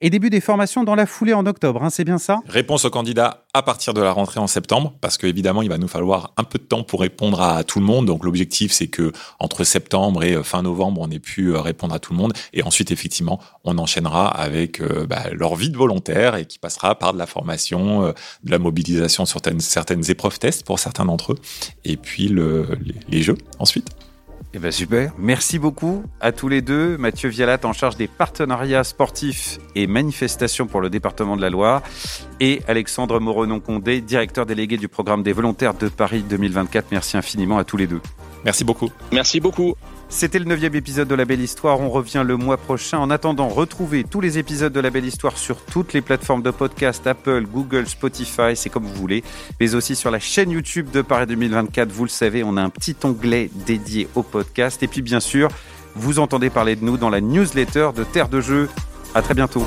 et 0.00 0.10
début 0.10 0.30
des 0.30 0.40
formations 0.40 0.84
dans 0.84 0.94
la 0.94 1.06
foulée 1.06 1.34
en 1.34 1.46
octobre, 1.46 1.82
hein, 1.82 1.90
c'est 1.90 2.04
bien 2.04 2.18
ça? 2.18 2.40
Réponse 2.48 2.84
aux 2.84 2.90
candidats 2.90 3.44
à 3.52 3.62
partir 3.62 3.94
de 3.94 4.00
la 4.00 4.12
rentrée 4.12 4.40
en 4.40 4.46
septembre, 4.46 4.94
parce 5.00 5.18
qu'évidemment, 5.18 5.62
il 5.62 5.68
va 5.68 5.78
nous 5.78 5.88
falloir 5.88 6.32
un 6.36 6.44
peu 6.44 6.58
de 6.58 6.64
temps 6.64 6.82
pour 6.82 7.00
répondre 7.00 7.40
à 7.40 7.64
tout 7.64 7.80
le 7.80 7.84
monde. 7.84 8.06
Donc 8.06 8.24
l'objectif, 8.24 8.72
c'est 8.72 8.86
que 8.86 9.12
entre 9.38 9.64
septembre 9.64 10.22
et 10.24 10.34
euh, 10.34 10.42
fin 10.42 10.62
novembre, 10.62 11.00
on 11.02 11.10
ait 11.10 11.18
pu 11.18 11.48
euh, 11.48 11.60
répondre 11.60 11.94
à 11.94 11.98
tout 11.98 12.12
le 12.12 12.18
monde. 12.18 12.32
Et 12.52 12.62
ensuite, 12.62 12.90
effectivement, 12.90 13.40
on 13.64 13.78
enchaînera 13.78 14.28
avec 14.28 14.80
euh, 14.80 15.06
bah, 15.06 15.24
leur 15.32 15.56
vie 15.56 15.70
de 15.70 15.76
volontaire 15.76 16.36
et 16.36 16.46
qui 16.46 16.58
passera 16.58 16.94
par 16.94 17.12
de 17.12 17.18
la 17.18 17.26
formation, 17.26 18.02
de 18.44 18.50
la 18.50 18.58
mobilisation 18.58 19.26
sur 19.26 19.40
certaines, 19.58 20.10
épreuves 20.10 20.38
tests 20.38 20.64
pour 20.64 20.78
certains 20.78 21.04
d'entre 21.04 21.32
eux, 21.32 21.38
et 21.84 21.96
puis 21.96 22.28
le, 22.28 22.66
les 23.08 23.22
jeux 23.22 23.36
ensuite. 23.58 23.88
Eh 24.52 24.58
ben 24.58 24.72
super. 24.72 25.12
Merci 25.16 25.60
beaucoup 25.60 26.02
à 26.20 26.32
tous 26.32 26.48
les 26.48 26.60
deux. 26.60 26.96
Mathieu 26.96 27.28
Vialat 27.28 27.60
en 27.64 27.72
charge 27.72 27.96
des 27.96 28.08
partenariats 28.08 28.82
sportifs 28.82 29.58
et 29.76 29.86
manifestations 29.86 30.66
pour 30.66 30.80
le 30.80 30.90
département 30.90 31.36
de 31.36 31.42
la 31.42 31.50
Loire 31.50 31.82
et 32.40 32.60
Alexandre 32.66 33.20
Moronon-Condé, 33.20 34.00
directeur 34.00 34.46
délégué 34.46 34.76
du 34.76 34.88
programme 34.88 35.22
des 35.22 35.32
volontaires 35.32 35.74
de 35.74 35.88
Paris 35.88 36.24
2024. 36.28 36.86
Merci 36.90 37.16
infiniment 37.16 37.58
à 37.58 37.64
tous 37.64 37.76
les 37.76 37.86
deux. 37.86 38.00
Merci 38.44 38.64
beaucoup. 38.64 38.90
Merci 39.12 39.38
beaucoup. 39.38 39.76
C'était 40.12 40.40
le 40.40 40.44
neuvième 40.44 40.74
épisode 40.74 41.06
de 41.06 41.14
La 41.14 41.24
Belle 41.24 41.40
Histoire. 41.40 41.80
On 41.80 41.88
revient 41.88 42.24
le 42.26 42.36
mois 42.36 42.56
prochain. 42.56 42.98
En 42.98 43.10
attendant, 43.10 43.48
retrouvez 43.48 44.02
tous 44.02 44.20
les 44.20 44.38
épisodes 44.38 44.72
de 44.72 44.80
La 44.80 44.90
Belle 44.90 45.04
Histoire 45.04 45.38
sur 45.38 45.64
toutes 45.64 45.92
les 45.92 46.00
plateformes 46.00 46.42
de 46.42 46.50
podcast 46.50 47.06
Apple, 47.06 47.46
Google, 47.46 47.86
Spotify, 47.86 48.56
c'est 48.56 48.70
comme 48.70 48.82
vous 48.82 48.94
voulez, 48.94 49.22
mais 49.60 49.74
aussi 49.76 49.94
sur 49.94 50.10
la 50.10 50.18
chaîne 50.18 50.50
YouTube 50.50 50.90
de 50.90 51.00
Paris 51.00 51.26
2024. 51.26 51.90
Vous 51.92 52.04
le 52.04 52.10
savez, 52.10 52.42
on 52.42 52.56
a 52.56 52.62
un 52.62 52.70
petit 52.70 52.96
onglet 53.04 53.50
dédié 53.54 54.08
au 54.16 54.24
podcast. 54.24 54.82
Et 54.82 54.88
puis, 54.88 55.00
bien 55.00 55.20
sûr, 55.20 55.48
vous 55.94 56.18
entendez 56.18 56.50
parler 56.50 56.74
de 56.74 56.84
nous 56.84 56.96
dans 56.96 57.08
la 57.08 57.20
newsletter 57.20 57.90
de 57.94 58.02
Terre 58.02 58.28
de 58.28 58.40
Jeu. 58.40 58.68
À 59.14 59.22
très 59.22 59.34
bientôt. 59.34 59.64